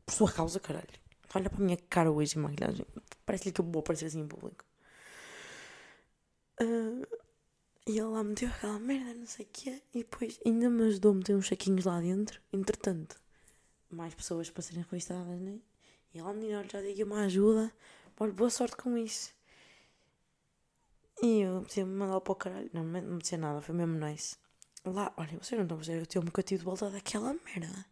por 0.06 0.14
sua 0.14 0.32
causa, 0.32 0.60
caralho. 0.60 0.88
Olha 1.36 1.50
para 1.50 1.62
a 1.62 1.66
minha 1.66 1.78
cara 1.90 2.12
hoje 2.12 2.38
em 2.38 2.42
maquilhagem. 2.42 2.86
Parece-lhe 3.26 3.52
que 3.52 3.62
eu 3.62 3.66
vou 3.66 3.82
aparecer 3.82 4.06
assim 4.06 4.22
em 4.22 4.28
público. 4.28 4.64
Uh, 6.62 7.06
e 7.86 7.92
ele 7.92 8.08
lá 8.08 8.24
meteu 8.24 8.50
aquela 8.50 8.80
merda, 8.80 9.14
não 9.14 9.26
sei 9.26 9.46
o 9.46 9.50
quê. 9.52 9.82
E 9.94 10.00
depois 10.00 10.40
ainda 10.46 10.70
me 10.70 10.84
ajudou 10.84 11.12
a 11.12 11.16
meter 11.16 11.36
uns 11.36 11.48
saquinhos 11.48 11.86
lá 11.86 12.00
dentro. 12.00 12.42
Entretanto, 12.52 13.20
mais 13.90 14.14
pessoas 14.14 14.50
para 14.50 14.62
serem 14.62 14.86
registradas, 14.90 15.40
né? 15.40 15.60
E 16.14 16.20
ela, 16.20 16.34
menina, 16.34 16.66
já 16.70 16.82
dei 16.82 17.02
uma 17.04 17.26
ajuda. 17.26 17.72
Olha, 18.20 18.34
boa 18.34 18.50
sorte 18.50 18.76
com 18.76 18.98
isso. 18.98 19.32
E 21.22 21.42
eu 21.42 21.66
me 21.78 21.86
mandar 21.86 22.22
para 22.22 22.32
o 22.32 22.36
caralho. 22.36 22.70
Não, 22.74 22.84
não 22.84 23.02
me 23.02 23.20
disse 23.20 23.38
nada, 23.38 23.62
foi 23.62 23.76
mesmo 23.76 23.98
nice. 23.98 24.38
Lá, 24.86 25.14
olha, 25.18 25.38
vocês 25.42 25.58
não 25.58 25.64
estão 25.64 25.76
a 25.76 25.80
perceber, 25.80 26.02
eu 26.02 26.06
tenho 26.06 26.24
um 26.24 26.26
bocadinho 26.26 26.60
de 26.60 26.66
volta 26.66 26.90
daquela 26.90 27.34
merda. 27.34 27.86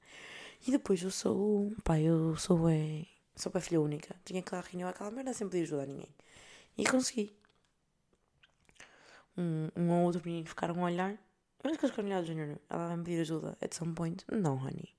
E 0.67 0.71
depois 0.71 1.01
eu 1.01 1.11
sou. 1.11 1.71
Pá, 1.83 1.99
eu 1.99 2.35
sou 2.37 2.69
é, 2.69 3.05
sou 3.35 3.51
a 3.53 3.59
filha 3.59 3.81
única. 3.81 4.15
Tinha 4.23 4.41
que 4.41 4.53
lá 4.53 4.61
reunião 4.61 4.89
aquela 4.89 5.11
merda 5.11 5.33
sem 5.33 5.47
podia 5.47 5.63
ajudar 5.63 5.85
ninguém. 5.85 6.09
E 6.77 6.85
consegui. 6.85 7.35
Um, 9.37 9.69
um 9.75 9.91
ou 9.91 10.05
outro 10.05 10.21
menino 10.25 10.47
ficaram 10.47 10.81
a 10.81 10.85
olhar. 10.85 11.17
Mas 11.63 11.77
que 11.77 11.85
as 11.85 11.91
comunidades 11.91 12.27
junior, 12.27 12.59
ela 12.69 12.87
vai 12.87 12.97
me 12.97 13.03
pedir 13.03 13.21
ajuda 13.21 13.57
at 13.59 13.73
some 13.73 13.93
point. 13.93 14.23
Não, 14.31 14.55
honey. 14.55 14.95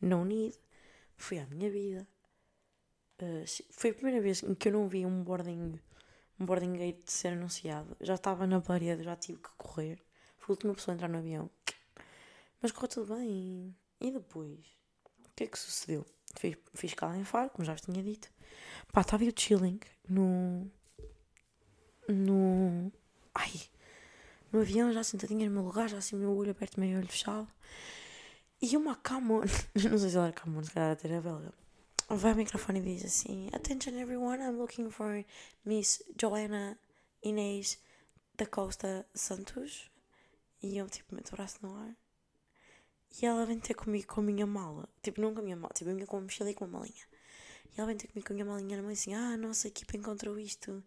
No 0.00 0.24
need. 0.24 0.58
Fui 1.16 1.38
à 1.38 1.46
minha 1.46 1.70
vida. 1.70 2.06
Uh, 3.20 3.44
foi 3.70 3.90
a 3.90 3.94
primeira 3.94 4.20
vez 4.20 4.42
em 4.42 4.54
que 4.54 4.68
eu 4.68 4.72
não 4.72 4.88
vi 4.88 5.06
um 5.06 5.22
boarding, 5.22 5.80
um 6.38 6.46
boarding 6.46 6.72
gate 6.74 7.10
ser 7.10 7.28
anunciado. 7.28 7.96
Já 8.00 8.14
estava 8.14 8.46
na 8.46 8.60
parede, 8.60 9.02
já 9.02 9.16
tive 9.16 9.38
que 9.40 9.50
correr. 9.56 9.98
Fui 10.38 10.52
a 10.52 10.54
última 10.54 10.74
pessoa 10.74 10.92
a 10.92 10.96
entrar 10.96 11.08
no 11.08 11.18
avião. 11.18 11.50
Mas 12.60 12.72
correu 12.72 12.88
tudo 12.88 13.14
bem. 13.14 13.74
E 14.00 14.10
depois? 14.10 14.58
O 15.24 15.30
que 15.34 15.44
é 15.44 15.46
que 15.46 15.58
sucedeu? 15.58 16.06
Fiz, 16.38 16.94
cala 16.94 17.16
em 17.16 17.24
Faro, 17.24 17.50
como 17.50 17.64
já 17.64 17.72
vos 17.72 17.82
tinha 17.82 18.02
dito. 18.02 18.28
Pá, 18.92 19.00
estava 19.00 19.24
eu 19.24 19.32
chilling 19.34 19.80
no. 20.08 20.70
No. 22.08 22.92
Ai! 23.34 23.52
No 24.52 24.60
avião, 24.60 24.92
já 24.92 25.02
sentadinha 25.02 25.46
no 25.48 25.54
meu 25.54 25.64
lugar, 25.64 25.88
já 25.88 25.98
assim, 25.98 26.16
meu 26.16 26.34
olho 26.36 26.50
aberto, 26.50 26.78
meio 26.78 26.98
olho 26.98 27.08
fechado. 27.08 27.48
E 28.62 28.76
uma 28.76 28.94
Camon. 28.96 29.40
Não 29.90 29.98
sei 29.98 30.10
se 30.10 30.16
ela 30.16 30.26
era 30.26 30.32
Camon, 30.32 30.62
se 30.62 30.70
calhar 30.70 30.96
era 31.02 31.20
belga 31.20 31.52
vai 32.08 32.30
ao 32.30 32.36
microfone 32.36 32.78
e 32.78 32.82
diz 32.82 33.04
assim: 33.04 33.48
Attention 33.52 33.98
everyone, 33.98 34.42
I'm 34.42 34.56
looking 34.56 34.90
for 34.90 35.24
Miss 35.64 36.02
Joanna 36.20 36.78
Inês 37.22 37.78
da 38.36 38.46
Costa 38.46 39.06
Santos. 39.14 39.90
E 40.62 40.76
eu, 40.78 40.88
tipo, 40.88 41.14
meto 41.14 41.32
o 41.32 41.36
braço 41.36 41.58
no 41.62 41.76
ar. 41.76 41.94
E 43.20 43.26
ela 43.26 43.46
vem 43.46 43.58
ter 43.58 43.74
comigo 43.74 44.06
com 44.06 44.20
a 44.20 44.24
minha 44.24 44.46
mala. 44.46 44.88
Tipo, 45.02 45.20
não 45.20 45.32
com 45.32 45.40
a 45.40 45.42
minha 45.42 45.56
mala, 45.56 45.72
tipo, 45.74 45.90
eu 45.90 45.94
vinha 45.94 46.06
com 46.06 46.16
uma 46.16 46.22
mochila 46.24 46.50
e 46.50 46.54
com 46.54 46.64
uma 46.64 46.78
malinha. 46.80 47.06
E 47.76 47.80
ela 47.80 47.86
vem 47.86 47.96
ter 47.96 48.08
comigo 48.08 48.26
com 48.26 48.32
a 48.32 48.36
minha 48.36 48.46
malinha 48.46 48.76
na 48.76 48.82
mão 48.82 48.92
assim: 48.92 49.14
Ah, 49.14 49.36
nossa 49.36 49.68
equipa 49.68 49.96
encontrou 49.96 50.38
isto 50.38 50.82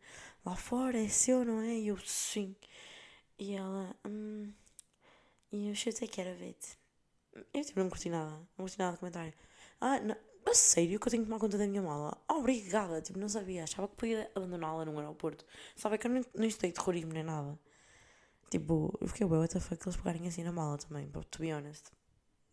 lá 0.45 0.55
fora, 0.55 0.99
é 0.99 1.07
seu, 1.07 1.43
não 1.45 1.61
é? 1.61 1.75
E 1.75 1.87
eu, 1.87 1.97
sim. 1.99 2.55
E 3.39 3.55
ela, 3.55 3.95
hum. 4.05 4.51
E 5.51 5.69
eu 5.69 5.75
chutei 5.75 6.07
que 6.07 6.21
era 6.21 6.33
vete. 6.35 6.77
Eu 7.53 7.63
tipo, 7.63 7.79
não 7.79 7.89
curti 7.89 8.09
nada. 8.09 8.31
Não 8.57 8.65
curti 8.65 8.77
nada 8.79 8.93
de 8.93 8.99
comentário. 8.99 9.33
Ah, 9.81 9.99
não, 9.99 10.15
a 10.45 10.53
sério 10.53 10.99
que 10.99 11.07
eu 11.07 11.11
tenho 11.11 11.23
que 11.23 11.29
tomar 11.29 11.39
conta 11.39 11.57
da 11.57 11.67
minha 11.67 11.81
mala? 11.81 12.17
Obrigada, 12.27 13.01
tipo, 13.01 13.19
não 13.19 13.29
sabia. 13.29 13.63
Achava 13.63 13.87
que 13.87 13.95
podia 13.95 14.31
abandoná-la 14.35 14.85
num 14.85 14.99
aeroporto. 14.99 15.45
Sabe 15.75 15.97
que 15.97 16.07
eu 16.07 16.11
não, 16.11 16.25
não 16.35 16.45
estudei 16.45 16.71
terrorismo 16.71 17.13
nem 17.13 17.23
nada. 17.23 17.57
Tipo, 18.49 18.97
eu 19.01 19.07
fiquei, 19.07 19.25
what 19.27 19.53
the 19.53 19.59
fuck, 19.59 19.83
eles 19.83 19.97
pegarem 19.97 20.27
assim 20.27 20.43
na 20.43 20.51
mala 20.51 20.77
também, 20.77 21.09
to 21.09 21.39
be 21.39 21.53
honest. 21.53 21.91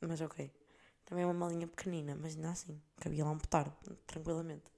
Mas 0.00 0.20
ok. 0.20 0.50
Também 1.04 1.24
é 1.24 1.26
uma 1.26 1.35
malinha 1.35 1.66
pequenina, 1.68 2.16
mas 2.16 2.35
ainda 2.35 2.50
assim, 2.50 2.80
cabia 3.00 3.24
lá 3.24 3.30
um 3.30 3.38
petardo, 3.38 3.72
tranquilamente. 4.06 4.70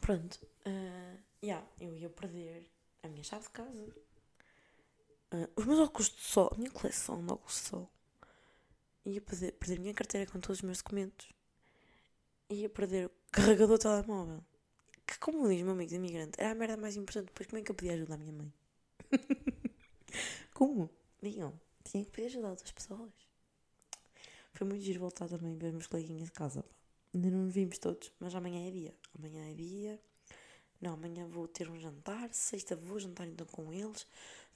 Pronto. 0.00 0.38
Uh, 0.66 1.18
yeah, 1.42 1.64
eu 1.80 1.94
ia 1.96 2.08
perder 2.10 2.70
a 3.02 3.08
minha 3.08 3.24
chave 3.24 3.44
de 3.44 3.50
casa. 3.50 3.86
Uh, 5.32 5.48
os 5.56 5.64
meus 5.66 5.80
óculos 5.80 6.10
de 6.10 6.20
sol, 6.20 6.50
a 6.52 6.56
minha 6.56 6.70
coleção 6.70 7.24
de 7.24 7.32
óculos 7.32 7.54
de 7.54 7.68
sol. 7.68 7.90
Ia 9.06 9.22
perder, 9.22 9.52
perder 9.52 9.78
a 9.78 9.80
minha 9.80 9.94
carteira 9.94 10.30
com 10.30 10.38
todos 10.38 10.58
os 10.58 10.62
meus 10.62 10.78
documentos. 10.82 11.28
Ia 12.50 12.68
perder 12.68 13.06
o 13.06 13.10
carregador 13.30 13.78
do 13.78 13.82
telemóvel. 13.82 14.44
Que, 15.06 15.18
como 15.18 15.48
diz 15.48 15.62
meu 15.62 15.72
amigo 15.72 15.90
de 15.90 15.96
imigrante, 15.96 16.40
era 16.40 16.52
a 16.52 16.54
merda 16.54 16.76
mais 16.76 16.96
importante. 16.96 17.26
Depois, 17.28 17.46
como 17.48 17.60
é 17.60 17.62
que 17.64 17.70
eu 17.70 17.74
podia 17.76 17.94
ajudar 17.94 18.14
a 18.16 18.18
minha 18.18 18.32
mãe? 18.32 18.52
como? 20.54 20.90
Digam. 21.22 21.52
Tinha 21.90 22.04
que 22.04 22.10
pedir 22.10 22.26
ajuda 22.26 22.48
a 22.48 22.50
outras 22.50 22.72
pessoas. 22.72 23.12
Foi 24.52 24.66
muito 24.66 24.82
giro 24.82 25.00
voltar 25.00 25.28
também 25.28 25.56
ver 25.56 25.72
meus 25.72 25.86
coleguinhas 25.86 26.24
de 26.24 26.32
casa. 26.32 26.62
Pá. 26.62 26.74
Ainda 27.14 27.30
não 27.30 27.48
vimos 27.48 27.78
todos, 27.78 28.12
mas 28.18 28.34
amanhã 28.34 28.66
é 28.66 28.70
dia. 28.70 28.94
Amanhã 29.16 29.50
é 29.50 29.54
dia. 29.54 30.00
Não, 30.80 30.94
amanhã 30.94 31.26
vou 31.26 31.46
ter 31.46 31.70
um 31.70 31.78
jantar. 31.78 32.32
Sexta 32.32 32.76
vou 32.76 32.98
jantar 32.98 33.26
então 33.26 33.46
com 33.46 33.72
eles. 33.72 34.06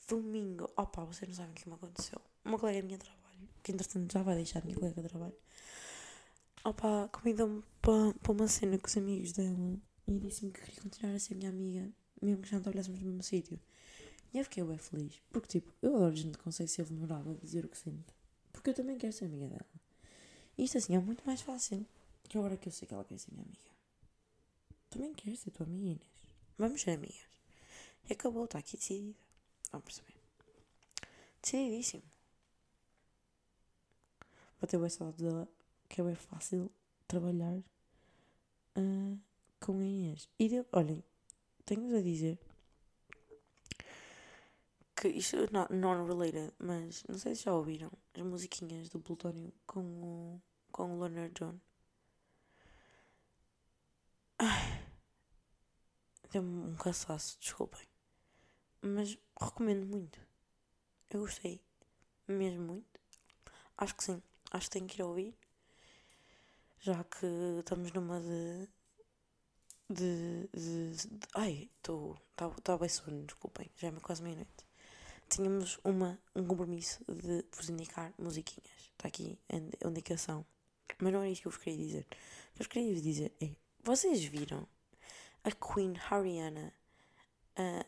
Domingo, 0.09 0.71
opa, 0.77 1.05
vocês 1.05 1.29
não 1.29 1.37
sabem 1.37 1.53
o 1.53 1.55
que 1.55 1.69
me 1.69 1.75
aconteceu. 1.75 2.21
Uma 2.45 2.59
colega 2.59 2.83
minha 2.83 2.99
de 2.99 3.05
trabalho, 3.05 3.49
que 3.63 3.73
entretanto 3.73 4.13
já 4.13 4.23
vai 4.23 4.35
deixar 4.35 4.61
a 4.61 4.63
minha 4.63 4.77
colega 4.77 5.03
de 5.03 5.09
trabalho. 5.09 5.37
Opa, 6.65 7.09
convidou-me 7.13 7.63
para, 7.81 8.13
para 8.15 8.33
uma 8.33 8.49
cena 8.49 8.79
com 8.79 8.87
os 8.87 8.97
amigos 8.97 9.33
dela 9.33 9.79
e 10.07 10.19
disse-me 10.19 10.51
que 10.51 10.61
queria 10.61 10.83
continuar 10.83 11.15
a 11.15 11.19
ser 11.19 11.35
minha 11.35 11.49
amiga, 11.49 11.89
mesmo 12.21 12.43
que 12.43 12.49
já 12.49 12.57
não 12.57 12.63
trabalhássemos 12.63 13.01
no 13.01 13.07
mesmo 13.07 13.23
sítio. 13.23 13.59
E 14.33 14.39
eu 14.39 14.45
fiquei 14.45 14.63
bem 14.63 14.79
feliz. 14.79 15.21
Porque, 15.31 15.49
tipo, 15.49 15.73
eu 15.83 15.97
adoro 15.97 16.15
gente 16.15 16.39
que 16.39 16.45
consegue 16.45 16.71
ser 16.71 16.85
vulnerável 16.85 17.35
e 17.35 17.45
dizer 17.45 17.65
o 17.65 17.69
que 17.69 17.77
sente. 17.77 18.15
Porque 18.53 18.71
eu 18.71 18.75
também 18.75 18.97
quero 18.97 19.13
ser 19.13 19.25
amiga 19.25 19.49
dela. 19.49 19.67
E 20.57 20.65
isto 20.65 20.79
assim 20.79 20.95
é 20.95 20.99
muito 20.99 21.25
mais 21.27 21.41
fácil. 21.41 21.85
Que 22.25 22.39
agora 22.39 22.57
que 22.57 22.69
eu 22.69 22.73
sei 22.73 22.87
que 22.87 22.95
ela 22.95 23.05
quer 23.05 23.19
ser 23.19 23.33
minha 23.33 23.45
amiga. 23.45 23.71
Também 24.89 25.13
quero 25.15 25.37
ser 25.37 25.51
tua 25.51 25.67
amiga, 25.67 25.85
Inês. 25.85 26.01
Vamos 26.57 26.81
ser 26.81 26.93
amigas. 26.93 27.29
E 28.09 28.13
acabou, 28.13 28.45
está 28.45 28.59
aqui 28.59 28.77
decidida. 28.77 29.19
Vão 29.73 29.81
perceber. 29.81 30.15
Decididíssimo. 31.43 32.03
Vou 34.61 34.69
ter 34.69 34.79
bem 34.79 34.91
saudade 34.91 35.23
dela, 35.25 35.49
que 35.89 36.01
é 36.01 36.05
bem 36.05 36.15
fácil 36.15 36.71
trabalhar 37.09 37.57
uh, 37.57 39.19
com 39.59 39.79
a 39.79 39.85
Inês. 39.85 40.29
E, 40.39 40.49
de, 40.49 40.65
olhem, 40.73 41.03
tenho-vos 41.65 41.95
a 41.95 42.03
dizer 42.03 42.39
que 45.01 45.09
isto 45.09 45.37
é 45.37 45.49
non-related, 45.75 46.53
mas 46.59 47.03
não 47.09 47.17
sei 47.17 47.35
se 47.35 47.45
já 47.45 47.55
ouviram 47.55 47.91
as 48.15 48.23
musiquinhas 48.23 48.91
do 48.91 49.01
Plutónio 49.01 49.51
com 49.67 49.81
o, 49.81 50.43
com 50.71 50.95
o 50.95 51.01
Leonard 51.01 51.33
John. 51.33 51.59
Deu-me 56.31 56.73
um 56.73 56.77
cansaço, 56.77 57.39
desculpem. 57.41 57.89
Mas 58.83 59.17
recomendo 59.41 59.87
muito. 59.87 60.21
Eu 61.09 61.21
gostei. 61.21 61.63
Mesmo 62.29 62.63
muito. 62.67 63.01
Acho 63.79 63.97
que 63.97 64.05
sim. 64.05 64.23
Acho 64.51 64.67
que 64.67 64.71
tenho 64.71 64.87
que 64.87 65.01
ir 65.01 65.03
ouvir. 65.03 65.35
Já 66.79 67.03
que 67.05 67.27
estamos 67.59 67.91
numa 67.93 68.21
de. 68.21 68.69
de. 69.89 70.49
de, 70.49 70.91
de 70.95 71.27
ai, 71.35 71.71
estou. 71.77 72.19
Tá 72.37 72.77
bem 72.77 72.89
sono, 72.89 73.25
desculpem. 73.25 73.71
Já 73.77 73.89
é 73.89 73.93
quase 73.93 74.23
meia-noite 74.23 74.70
tínhamos 75.31 75.79
uma, 75.85 76.19
um 76.35 76.45
compromisso 76.45 77.03
de 77.09 77.45
vos 77.53 77.69
indicar 77.69 78.13
musiquinhas. 78.19 78.71
Está 78.93 79.09
aqui 79.09 79.39
a 79.49 79.89
indicação. 79.89 80.45
Mas 80.99 81.13
não 81.13 81.23
é 81.23 81.31
isso 81.31 81.43
que 81.43 81.49
eu 81.49 81.53
vos 81.53 81.61
queria 81.61 81.79
dizer. 81.79 82.01
O 82.01 82.09
que 82.09 82.17
eu 82.17 82.59
vos 82.59 82.67
queria 82.67 83.01
dizer 83.01 83.33
é: 83.41 83.51
vocês 83.83 84.23
viram 84.25 84.67
a 85.45 85.51
Queen 85.53 85.95
Ariana 86.11 86.73
a, 87.57 87.87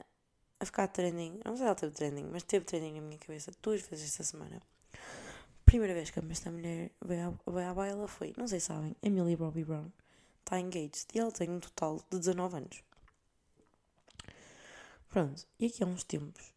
a 0.60 0.64
ficar 0.64 0.88
trending? 0.88 1.40
Não 1.44 1.56
sei 1.56 1.58
se 1.58 1.64
ela 1.64 1.74
teve 1.74 1.92
trending, 1.92 2.28
mas 2.30 2.44
teve 2.44 2.64
trending 2.64 2.94
na 2.94 3.00
minha 3.02 3.18
cabeça 3.18 3.52
duas 3.60 3.82
vezes 3.82 4.10
esta 4.10 4.24
semana. 4.24 4.62
Primeira 5.64 5.94
vez 5.94 6.10
que 6.10 6.18
esta 6.18 6.50
mulher 6.50 6.90
veio 7.04 7.38
veio 7.46 7.68
à 7.68 7.74
baila 7.74 8.06
foi, 8.06 8.32
não 8.36 8.46
sei 8.46 8.60
se 8.60 8.66
sabem, 8.66 8.96
Emily 9.02 9.36
Bobby 9.36 9.64
Brown. 9.64 9.90
Está 10.40 10.60
engaged 10.60 11.06
e 11.14 11.18
ela 11.18 11.32
tem 11.32 11.50
um 11.50 11.60
total 11.60 12.00
de 12.10 12.18
19 12.18 12.56
anos. 12.56 12.82
Pronto, 15.08 15.46
e 15.58 15.66
aqui 15.66 15.84
há 15.84 15.86
uns 15.86 16.04
tempos 16.04 16.52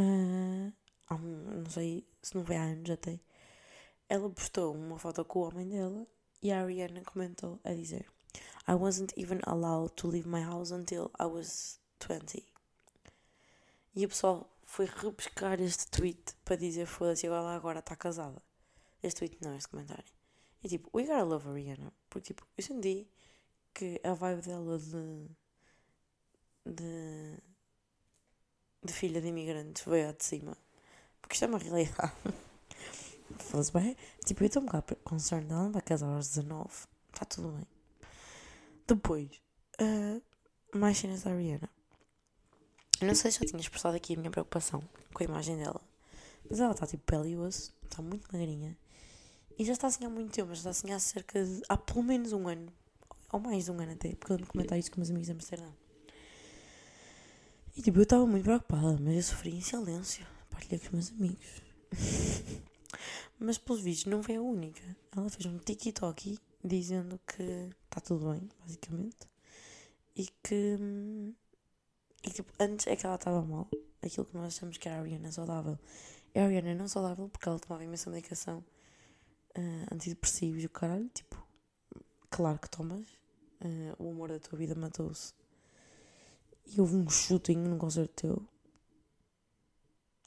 Uh, 0.00 0.72
não 1.18 1.70
sei 1.70 2.06
se 2.22 2.34
não 2.34 2.44
foi 2.44 2.56
há 2.56 2.62
anos 2.62 2.90
até. 2.90 3.20
Ela 4.08 4.30
postou 4.30 4.74
uma 4.74 4.98
foto 4.98 5.24
com 5.24 5.40
o 5.40 5.48
homem 5.48 5.68
dela 5.68 6.06
e 6.42 6.50
a 6.50 6.62
Ariana 6.62 7.02
comentou 7.02 7.60
a 7.64 7.72
dizer: 7.72 8.06
I 8.66 8.74
wasn't 8.74 9.12
even 9.16 9.40
allowed 9.44 9.94
to 9.96 10.08
leave 10.08 10.28
my 10.28 10.42
house 10.42 10.70
until 10.70 11.10
I 11.20 11.26
was 11.26 11.78
20. 12.00 12.44
E 13.94 14.06
o 14.06 14.08
pessoal 14.08 14.50
foi 14.64 14.86
repescar 14.86 15.60
este 15.60 15.86
tweet 15.88 16.34
para 16.44 16.56
dizer: 16.56 16.86
foda-se, 16.86 17.26
agora 17.26 17.56
agora 17.56 17.78
está 17.80 17.94
casada. 17.94 18.42
Este 19.02 19.18
tweet 19.18 19.38
não, 19.42 19.54
este 19.54 19.68
comentário. 19.68 20.04
E 20.62 20.68
tipo, 20.68 20.90
we 20.94 21.04
gotta 21.04 21.24
love 21.24 21.48
Ariana. 21.48 21.92
Porque 22.08 22.28
tipo, 22.28 22.46
eu 22.56 22.64
senti 22.64 23.08
que 23.74 24.00
a 24.04 24.14
vibe 24.14 24.42
dela 24.42 24.78
de. 24.78 25.30
de 26.66 27.49
de 28.82 28.92
filha 28.92 29.20
de 29.20 29.28
imigrantes 29.28 29.84
veio 29.84 30.08
ao 30.08 30.12
de 30.12 30.24
cima. 30.24 30.56
Porque 31.20 31.34
isto 31.34 31.44
é 31.44 31.48
uma 31.48 31.58
realidade. 31.58 32.12
Fosse 33.38 33.72
bem. 33.72 33.96
Tipo, 34.24 34.42
eu 34.42 34.46
estou 34.46 34.62
um 34.62 34.66
bocado 34.66 34.96
concerned. 34.96 35.50
Ela 35.50 35.64
não 35.64 35.72
vai 35.72 35.82
casar 35.82 36.08
aos 36.08 36.28
19. 36.28 36.68
Está 37.12 37.24
tudo 37.24 37.48
bem. 37.52 37.66
Depois, 38.86 39.28
uh, 39.80 40.22
mais 40.76 40.98
cenas 40.98 41.22
da 41.22 41.30
Ariana. 41.30 41.68
Eu 43.00 43.06
não 43.06 43.14
sei 43.14 43.30
se 43.30 43.40
já 43.40 43.46
tinha 43.46 43.60
expressado 43.60 43.96
aqui 43.96 44.14
a 44.14 44.18
minha 44.18 44.30
preocupação 44.30 44.82
com 45.14 45.22
a 45.22 45.26
imagem 45.26 45.56
dela. 45.56 45.80
Mas 46.48 46.60
ela 46.60 46.72
está 46.72 46.86
tipo 46.86 47.04
pele 47.04 47.30
e 47.30 47.36
osso. 47.36 47.72
Está 47.84 48.02
muito 48.02 48.28
magrinha. 48.32 48.76
E 49.58 49.64
já 49.64 49.72
está 49.72 49.86
assim 49.86 50.04
há 50.04 50.08
muito 50.08 50.32
tempo. 50.32 50.48
Já 50.48 50.54
está 50.54 50.70
assim 50.70 50.92
há 50.92 50.98
cerca 50.98 51.44
de. 51.44 51.62
há 51.68 51.76
pelo 51.76 52.02
menos 52.02 52.32
um 52.32 52.48
ano. 52.48 52.72
Ou 53.32 53.40
mais 53.40 53.64
de 53.64 53.70
um 53.70 53.80
ano 53.80 53.92
até. 53.92 54.14
Porque 54.14 54.32
eu 54.32 54.38
me 54.38 54.46
comentar 54.46 54.78
isso 54.78 54.90
com 54.90 54.98
meus 54.98 55.10
amigos 55.10 55.26
de 55.26 55.32
Amsterdã. 55.32 55.70
E 57.76 57.82
tipo, 57.82 57.98
eu 57.98 58.02
estava 58.02 58.26
muito 58.26 58.44
preocupada, 58.44 58.98
mas 59.00 59.14
eu 59.16 59.22
sofri 59.22 59.54
em 59.54 59.60
silêncio. 59.60 60.26
Partilhei 60.50 60.78
com 60.80 60.86
os 60.86 60.92
meus 60.92 61.12
amigos. 61.12 61.62
mas 63.38 63.58
pelos 63.58 63.80
vídeos 63.80 64.06
não 64.06 64.22
foi 64.22 64.36
a 64.36 64.42
única. 64.42 64.82
Ela 65.16 65.30
fez 65.30 65.46
um 65.46 65.58
TikTok 65.58 66.38
dizendo 66.64 67.18
que 67.26 67.70
está 67.84 68.00
tudo 68.00 68.32
bem, 68.32 68.48
basicamente. 68.60 69.28
E 70.16 70.26
que. 70.42 71.34
E 72.22 72.30
tipo, 72.30 72.52
antes 72.58 72.86
é 72.86 72.96
que 72.96 73.06
ela 73.06 73.14
estava 73.14 73.40
mal. 73.42 73.68
Aquilo 74.02 74.26
que 74.26 74.34
nós 74.34 74.56
achamos 74.56 74.76
que 74.76 74.88
era 74.88 74.98
a 74.98 75.00
Ariana 75.00 75.30
saudável. 75.30 75.78
É 76.34 76.42
a 76.42 76.46
Ariana 76.46 76.74
não 76.74 76.88
saudável 76.88 77.28
porque 77.28 77.48
ela 77.48 77.58
tomava 77.58 77.84
imensa 77.84 78.10
medicação 78.10 78.64
uh, 79.56 80.42
e 80.42 80.66
o 80.66 80.70
caralho. 80.70 81.08
Tipo, 81.14 81.36
claro 82.28 82.58
que 82.58 82.68
tomas. 82.68 83.06
Uh, 83.60 83.94
o 83.98 84.10
amor 84.10 84.30
da 84.30 84.38
tua 84.38 84.58
vida 84.58 84.74
matou-se 84.74 85.34
e 86.66 86.80
houve 86.80 86.96
um 86.96 87.08
chutinho 87.08 87.68
num 87.68 87.78
concerto 87.78 88.14
teu 88.14 88.48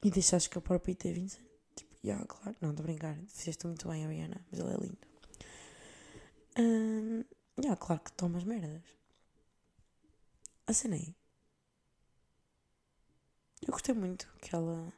e 0.03 0.11
deixaste 0.11 0.49
escapar 0.49 0.67
para 0.67 0.77
o 0.77 0.79
Peter 0.79 1.13
Vincent. 1.13 1.45
Tipo, 1.75 1.95
já, 2.03 2.09
yeah, 2.09 2.25
claro, 2.25 2.57
não, 2.59 2.71
estou 2.71 2.83
a 2.83 2.87
brincar, 2.87 3.17
fizeste 3.29 3.65
muito 3.65 3.87
bem, 3.87 4.05
Ariana, 4.05 4.45
mas 4.51 4.59
ele 4.59 4.73
é 4.73 4.77
lindo. 4.77 4.97
Um, 6.59 7.19
já, 7.57 7.63
yeah, 7.63 7.77
claro 7.77 8.01
que 8.01 8.11
tomas 8.11 8.43
merdas. 8.43 8.83
Acenei. 10.67 11.15
Eu 13.61 13.71
gostei 13.71 13.95
muito 13.95 14.27
que 14.41 14.53
ela. 14.53 14.91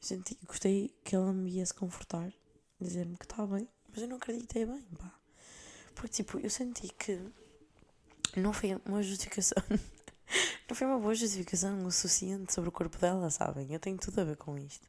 Senti, 0.00 0.38
gostei 0.44 0.94
que 1.04 1.14
ela 1.14 1.32
me 1.32 1.50
ia 1.50 1.64
se 1.64 1.74
confortar, 1.74 2.32
dizer-me 2.80 3.16
que 3.16 3.24
está 3.24 3.46
bem, 3.46 3.68
mas 3.88 4.02
eu 4.02 4.08
não 4.08 4.16
acreditei 4.16 4.66
bem, 4.66 4.82
pá. 4.98 5.12
Porque, 5.94 6.22
tipo, 6.22 6.38
eu 6.38 6.50
senti 6.50 6.88
que 6.88 7.18
não 8.36 8.52
foi 8.52 8.74
uma 8.84 9.02
justificação. 9.02 9.62
não 10.68 10.74
foi 10.76 10.86
uma 10.86 10.98
boa 10.98 11.14
justificação 11.14 11.86
o 11.86 11.92
suficiente 11.92 12.52
sobre 12.52 12.68
o 12.68 12.72
corpo 12.72 12.98
dela, 12.98 13.30
sabem? 13.30 13.72
Eu 13.72 13.78
tenho 13.78 13.96
tudo 13.98 14.20
a 14.20 14.24
ver 14.24 14.36
com 14.36 14.58
isto. 14.58 14.88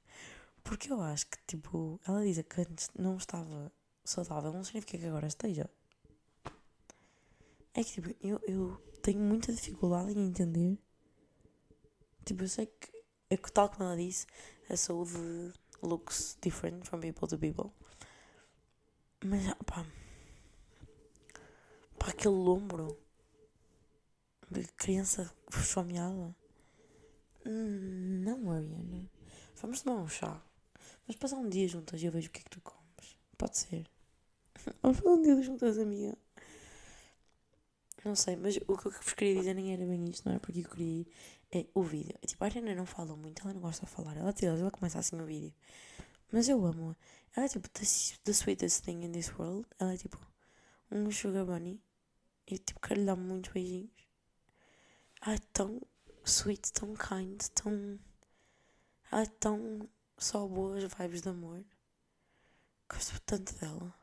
Porque 0.64 0.92
eu 0.92 1.00
acho 1.02 1.28
que, 1.28 1.38
tipo, 1.46 2.00
ela 2.06 2.24
diz 2.24 2.42
que 2.42 2.62
antes 2.62 2.90
não 2.98 3.18
estava 3.18 3.72
saudável, 4.04 4.52
não 4.52 4.64
significa 4.64 4.98
que 4.98 5.06
agora 5.06 5.28
esteja. 5.28 5.70
É 7.74 7.84
que, 7.84 8.02
tipo, 8.02 8.16
eu, 8.26 8.42
eu 8.48 8.78
tenho 9.04 9.20
muita 9.20 9.54
dificuldade 9.54 10.12
em 10.12 10.28
entender. 10.28 10.80
Tipo, 12.26 12.44
eu 12.44 12.50
sei 12.50 12.66
que, 12.66 12.92
é 13.30 13.38
que, 13.38 13.52
tal 13.52 13.70
como 13.70 13.84
ela 13.84 13.96
disse, 13.96 14.26
a 14.70 14.76
saúde 14.76 15.54
looks 15.84 16.38
different 16.42 16.88
from 16.88 17.00
people 17.00 17.28
to 17.28 17.38
people. 17.38 17.72
Mas, 19.24 19.54
pá, 19.66 19.86
pá 22.00 22.08
aquele 22.10 22.36
ombro 22.36 22.98
criança 24.76 25.32
fomeada. 25.50 26.36
Hum, 27.46 28.22
não, 28.24 28.52
Ariana. 28.52 29.10
Vamos 29.62 29.82
tomar 29.82 30.02
um 30.02 30.08
chá. 30.08 30.42
Vamos 31.08 31.20
passar 31.20 31.38
um 31.38 31.50
dia 31.50 31.68
juntas 31.68 32.02
e 32.02 32.06
eu 32.06 32.12
vejo 32.12 32.30
o 32.30 32.32
que 32.32 32.40
é 32.40 32.44
que 32.44 32.50
tu 32.50 32.62
comes. 32.62 33.18
Pode 33.38 33.58
ser. 33.58 33.90
Vamos 34.82 35.00
passar 35.00 35.12
um 35.12 35.22
dia 35.22 35.42
juntas, 35.42 35.78
amiga. 35.78 36.18
Não 38.04 38.16
sei, 38.16 38.36
mas 38.36 38.58
o 38.68 38.78
que 38.78 38.88
eu 38.88 38.92
vos 38.92 39.14
queria 39.14 39.36
dizer 39.36 39.54
nem 39.54 39.74
era 39.74 39.86
bem 39.86 40.06
isto, 40.10 40.28
não 40.28 40.36
é? 40.36 40.40
Porque 40.40 40.60
eu 40.60 40.70
queria 40.70 41.02
ir. 41.02 41.08
É 41.52 41.66
o 41.74 41.82
vídeo. 41.82 42.14
É, 42.22 42.28
tipo, 42.28 42.44
a 42.44 42.48
Ariana 42.48 42.76
não 42.76 42.86
fala 42.86 43.16
muito, 43.16 43.42
ela 43.42 43.54
não 43.54 43.62
gosta 43.62 43.86
de 43.86 43.92
falar. 43.92 44.18
Ela, 44.18 44.34
ela 44.42 44.72
começa 44.72 45.00
assim 45.00 45.20
o 45.20 45.26
vídeo. 45.26 45.54
Mas 46.32 46.50
eu 46.50 46.66
amo-a. 46.66 46.96
Ela 47.36 47.46
é 47.46 47.50
tipo 47.50 47.70
the, 47.70 47.86
the 48.24 48.34
sweetest 48.34 48.84
thing 48.84 49.04
in 49.06 49.12
this 49.12 49.32
world. 49.38 49.66
Ela 49.80 49.94
é 49.94 49.98
tipo 49.98 50.20
um 50.92 51.10
sugar 51.12 51.46
bunny. 51.46 51.82
E 52.46 52.58
tipo, 52.58 52.80
quero 52.80 53.00
lhe 53.00 53.06
dar 53.06 53.16
muitos 53.16 53.52
beijinhos. 53.52 54.07
É 55.28 55.38
tão 55.52 55.82
sweet, 56.24 56.72
tão 56.72 56.96
kind, 56.96 57.38
tão. 57.54 58.00
É 59.12 59.26
tão 59.26 59.90
só 60.18 60.48
boas 60.48 60.86
vibes 60.86 61.22
de 61.22 61.28
amor. 61.28 61.66
Gosto 62.90 63.20
tanto 63.26 63.54
dela. 63.56 63.94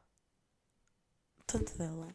Tanto 1.46 1.78
dela. 1.78 2.14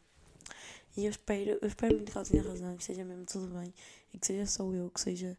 E 0.95 1.05
eu 1.05 1.09
espero, 1.09 1.57
eu 1.59 1.67
espero 1.67 1.95
muito 1.95 2.11
que 2.11 2.17
ela 2.19 2.25
tenha 2.27 2.43
razão, 2.43 2.77
que 2.77 2.83
seja 2.83 3.03
mesmo 3.03 3.25
tudo 3.25 3.51
bem 3.59 3.73
e 4.13 4.19
que 4.19 4.27
seja 4.27 4.45
só 4.45 4.71
eu, 4.71 4.91
que 4.91 5.01
seja 5.01 5.35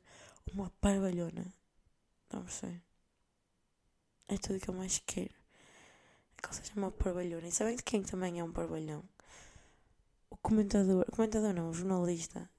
uma 0.52 0.68
parvalhona. 0.80 1.54
Não 2.32 2.48
sei. 2.48 2.82
É 4.26 4.36
tudo 4.36 4.58
que 4.58 4.68
eu 4.68 4.74
mais 4.74 5.00
quero. 5.06 5.34
É 6.36 6.40
que 6.40 6.46
ela 6.46 6.54
seja 6.54 6.72
uma 6.74 6.90
parvalhona. 6.90 7.46
E 7.46 7.52
sabem 7.52 7.76
de 7.76 7.84
quem 7.84 8.02
também 8.02 8.40
é 8.40 8.42
um 8.42 8.52
parvalhão? 8.52 9.04
O 10.28 10.36
comentador, 10.38 11.06
comentador 11.12 11.52
não, 11.52 11.70
o 11.70 11.72
jornalista 11.72 12.50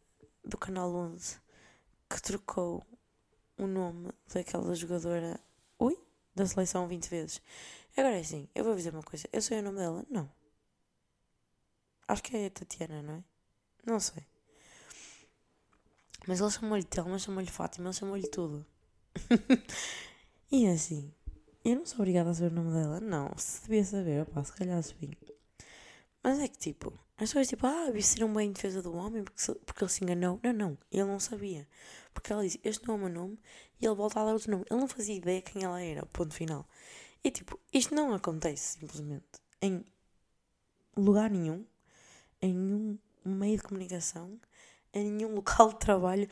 do 0.44 0.58
Canal 0.58 0.94
11 0.94 1.40
que 2.10 2.22
trocou 2.22 2.86
o 3.58 3.68
nome 3.68 4.10
daquela 4.34 4.76
jogadora, 4.76 5.40
ui, 5.80 5.98
da 6.36 6.46
seleção 6.46 6.88
20 6.88 7.10
vezes. 7.10 7.42
Agora 7.96 8.18
é 8.18 8.20
assim, 8.20 8.50
eu 8.54 8.64
vou 8.64 8.76
dizer 8.76 8.94
uma 8.94 9.04
coisa, 9.04 9.28
eu 9.32 9.42
sei 9.42 9.60
o 9.60 9.64
nome 9.64 9.78
dela? 9.78 10.06
Não. 10.10 10.30
Acho 12.08 12.24
que 12.24 12.36
é 12.36 12.50
Tatiana, 12.50 13.02
não 13.02 13.14
é? 13.16 13.24
Não 13.86 14.00
sei. 14.00 14.26
Mas 16.28 16.40
ele 16.40 16.52
chamou-lhe 16.52 16.84
Telma, 16.84 17.18
chamou-lhe 17.18 17.50
Fátima, 17.50 17.88
ele 17.88 17.96
chamou-lhe 17.96 18.28
tudo. 18.28 18.66
e 20.52 20.66
é 20.66 20.72
assim, 20.72 21.14
eu 21.64 21.76
não 21.76 21.86
sou 21.86 22.00
obrigada 22.00 22.30
a 22.30 22.34
saber 22.34 22.52
o 22.52 22.64
nome 22.64 22.74
dela. 22.74 23.00
Não, 23.00 23.32
se 23.38 23.62
devia 23.64 23.84
saber, 23.84 24.24
opá, 24.24 24.44
se 24.44 24.54
calhar 24.54 24.82
sabia. 24.84 25.18
Mas 26.24 26.40
é 26.40 26.48
que 26.48 26.58
tipo, 26.58 26.94
as 27.22 27.30
pessoas 27.30 27.48
tipo, 27.48 27.68
ah, 27.68 27.92
vestiram 27.92 28.34
bem 28.34 28.50
em 28.50 28.52
defesa 28.52 28.82
do 28.82 28.94
homem 28.96 29.24
porque, 29.24 29.54
porque 29.66 29.84
ele 29.84 29.92
se 29.92 30.04
enganou. 30.04 30.40
Não, 30.44 30.54
não, 30.54 30.78
ele 30.92 31.06
não 31.06 31.20
sabia. 31.20 31.68
Porque 32.14 32.34
ela 32.34 32.44
disse, 32.44 32.60
este 32.64 32.86
não 32.88 32.96
é 32.96 32.98
o 32.98 33.00
meu 33.02 33.10
nome, 33.10 33.40
e 33.80 33.86
ele 33.86 33.96
volta 33.96 34.20
a 34.20 34.26
dar 34.26 34.34
outro 34.34 34.52
nome. 34.52 34.66
Ele 34.70 34.80
não 34.80 34.88
fazia 34.88 35.16
ideia 35.16 35.42
quem 35.42 35.64
ela 35.64 35.82
era, 35.82 36.06
ponto 36.08 36.34
final. 36.34 36.68
E 37.24 37.32
tipo, 37.32 37.60
isto 37.72 37.94
não 37.94 38.14
acontece 38.14 38.80
simplesmente 38.80 39.24
em 39.62 39.86
lugar 40.98 41.30
nenhum 41.30 41.66
em 42.42 42.54
nenhum 42.54 43.00
meio 43.24 43.58
de 43.58 43.64
comunicação, 43.64 44.40
em 44.94 45.12
nenhum 45.12 45.36
local 45.36 45.70
de 45.70 45.80
trabalho, 45.80 46.30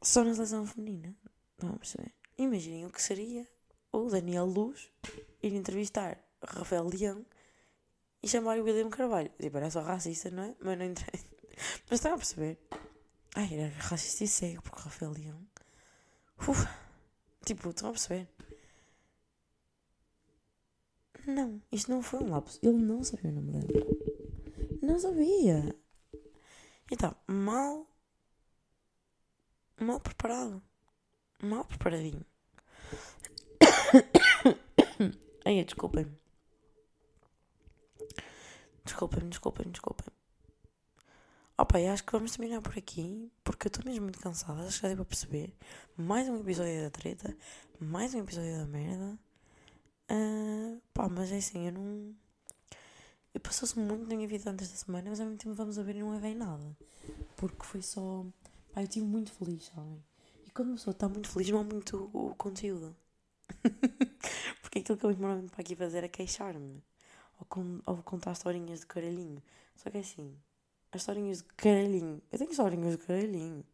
só 0.00 0.22
na 0.22 0.34
seleção 0.34 0.64
feminina. 0.64 1.14
Vamos 1.58 1.92
ver. 1.94 2.14
Imaginem 2.38 2.86
o 2.86 2.90
que 2.90 3.02
seria 3.02 3.46
o 3.90 4.08
Daniel 4.08 4.44
Luz 4.44 4.90
ir 5.42 5.52
entrevistar 5.52 6.22
Rafael 6.40 6.88
Leão 6.88 7.26
e 8.22 8.28
chamar 8.28 8.58
o 8.58 8.64
William 8.64 8.90
Carvalho. 8.90 9.30
Tipo, 9.40 9.56
era 9.56 9.70
só 9.70 9.80
racista, 9.80 10.30
não 10.30 10.42
é? 10.44 10.54
Mas 10.60 10.78
não 10.78 10.84
entrei. 10.84 11.20
Mas 11.88 11.98
estão 11.98 12.14
a 12.14 12.16
perceber? 12.16 12.58
Ai, 13.34 13.48
era 13.52 13.72
racista 13.78 14.24
e 14.24 14.28
cego 14.28 14.62
porque 14.62 14.82
Rafael 14.82 15.12
Leão. 15.12 15.46
Uf, 16.48 16.66
tipo, 17.44 17.70
estão 17.70 17.88
a 17.88 17.92
perceber? 17.92 18.28
Não, 21.26 21.60
isto 21.70 21.90
não 21.90 22.02
foi 22.02 22.20
um 22.20 22.30
lapso. 22.30 22.58
Ele 22.62 22.78
não 22.78 23.04
sabia 23.04 23.30
o 23.30 23.34
nome 23.34 23.52
dela. 23.52 23.66
Não 24.80 24.98
sabia. 24.98 25.76
Então, 26.90 27.14
mal. 27.26 27.86
Mal 29.80 30.00
preparado. 30.00 30.62
Mal 31.42 31.64
preparadinho. 31.66 32.24
Ai, 35.44 35.62
desculpem-me. 35.64 36.17
Desculpem-me, 38.88 39.28
desculpem-me, 39.28 39.70
desculpem-me. 39.70 40.16
Opa, 41.58 41.78
acho 41.78 42.04
que 42.04 42.12
vamos 42.12 42.32
terminar 42.32 42.62
por 42.62 42.76
aqui, 42.78 43.30
porque 43.44 43.66
eu 43.66 43.68
estou 43.68 43.84
mesmo 43.84 44.04
muito 44.04 44.18
cansada, 44.18 44.62
acho 44.62 44.76
que 44.76 44.82
já 44.82 44.88
deu 44.88 44.96
para 44.96 45.04
perceber. 45.04 45.54
Mais 45.94 46.26
um 46.26 46.40
episódio 46.40 46.82
da 46.82 46.88
treta, 46.88 47.36
mais 47.78 48.14
um 48.14 48.20
episódio 48.20 48.56
da 48.56 48.64
merda. 48.64 49.18
Uh, 50.10 50.80
pá, 50.94 51.06
mas 51.06 51.30
é 51.30 51.36
assim, 51.36 51.66
eu 51.66 51.72
não. 51.72 52.14
Eu 53.34 53.40
passou-se 53.40 53.78
muito 53.78 54.08
na 54.08 54.16
minha 54.16 54.26
vida 54.26 54.50
antes 54.50 54.70
da 54.70 54.76
semana, 54.76 55.10
mas 55.10 55.20
ao 55.20 55.26
mesmo 55.26 55.38
tempo 55.38 55.54
vamos 55.54 55.78
a 55.78 55.82
ver 55.82 55.96
e 55.96 56.00
não 56.00 56.14
é 56.14 56.18
bem 56.18 56.34
nada. 56.34 56.74
Porque 57.36 57.66
foi 57.66 57.82
só. 57.82 58.24
Pá, 58.72 58.80
eu 58.80 58.84
estive 58.84 59.04
muito 59.04 59.30
feliz, 59.32 59.66
sabem? 59.66 60.02
E 60.46 60.50
quando 60.50 60.68
uma 60.68 60.76
pessoa 60.76 60.92
está 60.92 61.06
muito 61.06 61.28
feliz, 61.28 61.50
não 61.50 61.60
há 61.60 61.64
muito 61.64 62.10
o, 62.14 62.34
conteúdo. 62.36 62.96
Porque 64.62 64.78
aquilo 64.78 64.96
que 64.96 65.04
eu 65.04 65.10
me 65.10 65.48
para 65.50 65.60
aqui 65.60 65.76
fazer 65.76 66.04
é 66.04 66.08
queixar-me. 66.08 66.82
Ou, 67.38 67.46
ou 67.86 68.02
contar 68.02 68.32
historinhas 68.32 68.80
de 68.80 68.86
caralhinho. 68.86 69.42
Só 69.76 69.90
que 69.90 69.98
é 69.98 70.00
assim, 70.00 70.36
as 70.92 71.02
historinhas 71.02 71.38
de 71.38 71.44
caralhinho. 71.54 72.22
Eu 72.32 72.38
tenho 72.38 72.50
historinhas 72.50 72.96
de 72.96 73.04
caralhinho. 73.04 73.64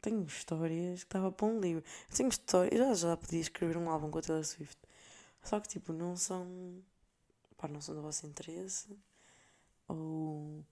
tenho 0.00 0.24
histórias 0.24 1.00
que 1.00 1.06
estava 1.06 1.32
para 1.32 1.46
um 1.46 1.60
livro. 1.60 1.84
Eu 2.10 2.16
tenho 2.16 2.28
histórias. 2.28 2.72
Eu 2.72 2.88
já, 2.88 2.94
já 2.94 3.16
podia 3.16 3.40
escrever 3.40 3.76
um 3.76 3.90
álbum 3.90 4.10
com 4.10 4.18
a 4.18 4.22
Taylor 4.22 4.44
Swift. 4.44 4.78
Só 5.42 5.60
que, 5.60 5.68
tipo, 5.68 5.92
não 5.92 6.16
são. 6.16 6.82
Pá, 7.56 7.68
não 7.68 7.80
são 7.80 7.94
do 7.94 8.02
vosso 8.02 8.26
interesse. 8.26 8.96
Ou. 9.88 10.64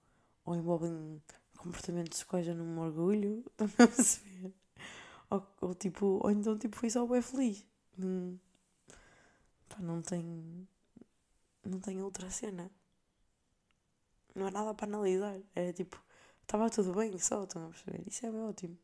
Ou 0.45 0.55
envolvem 0.55 1.23
comportamentos 1.59 2.23
que 2.23 2.29
coisa 2.29 2.55
num 2.55 2.79
orgulho. 2.81 3.45
Estão 3.59 3.67
a 3.67 3.89
perceber? 3.89 4.55
Ou, 5.31 5.47
ou, 5.61 5.75
tipo. 5.75 6.21
Ou 6.23 6.31
então, 6.31 6.57
tipo, 6.59 6.77
foi 6.77 6.91
só 6.91 7.07
bem 7.07 7.23
feliz. 7.23 7.67
Hum, 7.99 8.39
pá, 9.69 9.79
não 9.81 10.03
tem. 10.03 10.69
Não 11.65 11.81
tem 11.81 12.03
outra 12.03 12.31
cena. 12.31 12.71
Não 14.35 14.47
há 14.47 14.51
nada 14.51 14.75
para 14.75 14.87
analisar. 14.87 15.41
Era 15.55 15.73
tipo. 15.73 16.03
Estava 16.43 16.69
tudo 16.69 16.93
bem 16.95 17.19
só, 17.19 17.45
estão 17.45 17.67
a 17.67 17.69
perceber? 17.71 18.07
Isso 18.07 18.27
é 18.27 18.31
ótimo. 18.31 18.79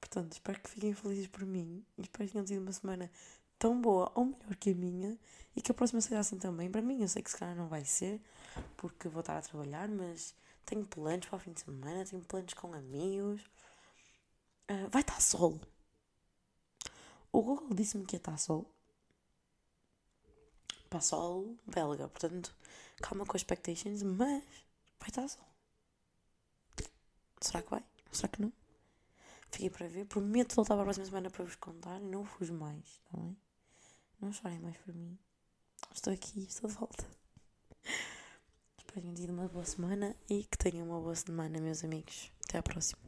Portanto, 0.00 0.32
espero 0.32 0.60
que 0.60 0.70
fiquem 0.70 0.92
felizes 0.92 1.28
por 1.28 1.44
mim. 1.44 1.84
E 1.96 2.02
espero 2.02 2.26
que 2.26 2.32
tenham 2.32 2.44
tido 2.44 2.62
uma 2.62 2.72
semana 2.72 3.10
tão 3.58 3.80
boa 3.80 4.10
ou 4.14 4.26
melhor 4.26 4.56
que 4.56 4.70
a 4.70 4.74
minha 4.74 5.18
e 5.56 5.60
que 5.60 5.70
a 5.70 5.74
próxima 5.74 6.00
seja 6.00 6.20
assim 6.20 6.38
também. 6.38 6.70
Para 6.70 6.82
mim, 6.82 7.02
eu 7.02 7.08
sei 7.08 7.22
que 7.22 7.30
se 7.30 7.36
calhar 7.36 7.56
não 7.56 7.68
vai 7.68 7.84
ser, 7.84 8.20
porque 8.76 9.08
vou 9.08 9.20
estar 9.20 9.36
a 9.36 9.42
trabalhar, 9.42 9.88
mas 9.88 10.34
tenho 10.64 10.86
planos 10.86 11.26
para 11.26 11.36
o 11.36 11.40
fim 11.40 11.52
de 11.52 11.60
semana, 11.60 12.04
tenho 12.04 12.22
planos 12.22 12.54
com 12.54 12.72
amigos. 12.72 13.42
Uh, 14.70 14.88
vai 14.90 15.02
estar 15.02 15.20
sol. 15.20 15.60
O 17.32 17.42
Google 17.42 17.74
disse-me 17.74 18.04
que 18.04 18.16
ia 18.16 18.18
estar 18.18 18.36
sol. 18.38 18.70
Para 20.88 21.00
sol 21.00 21.56
belga, 21.66 22.08
portanto, 22.08 22.54
calma 22.96 23.26
com 23.26 23.36
expectations, 23.36 24.02
mas 24.02 24.42
vai 24.98 25.08
estar 25.08 25.28
sol. 25.28 25.44
Será 27.40 27.62
que 27.62 27.70
vai? 27.70 27.84
Será 28.10 28.28
que 28.28 28.42
não? 28.42 28.52
Fiquei 29.50 29.70
para 29.70 29.88
ver. 29.88 30.06
Prometo 30.06 30.54
voltar 30.54 30.74
para 30.74 30.82
a 30.82 30.84
próxima 30.84 31.06
semana 31.06 31.30
para 31.30 31.44
vos 31.44 31.56
contar 31.56 32.00
não 32.00 32.24
fujo 32.24 32.54
mais, 32.54 32.84
está 32.84 33.16
bem? 33.18 33.36
Não 34.20 34.32
chorem 34.32 34.58
mais 34.58 34.76
por 34.78 34.94
mim. 34.94 35.18
Estou 35.94 36.12
aqui, 36.12 36.44
estou 36.44 36.68
de 36.68 36.76
volta. 36.76 37.06
Espero 38.76 38.86
que 38.86 39.00
tenham 39.00 39.14
tido 39.14 39.32
uma 39.32 39.48
boa 39.48 39.64
semana 39.64 40.16
e 40.28 40.44
que 40.44 40.58
tenham 40.58 40.86
uma 40.86 41.00
boa 41.00 41.14
semana, 41.14 41.60
meus 41.60 41.84
amigos. 41.84 42.32
Até 42.44 42.58
à 42.58 42.62
próxima. 42.62 43.00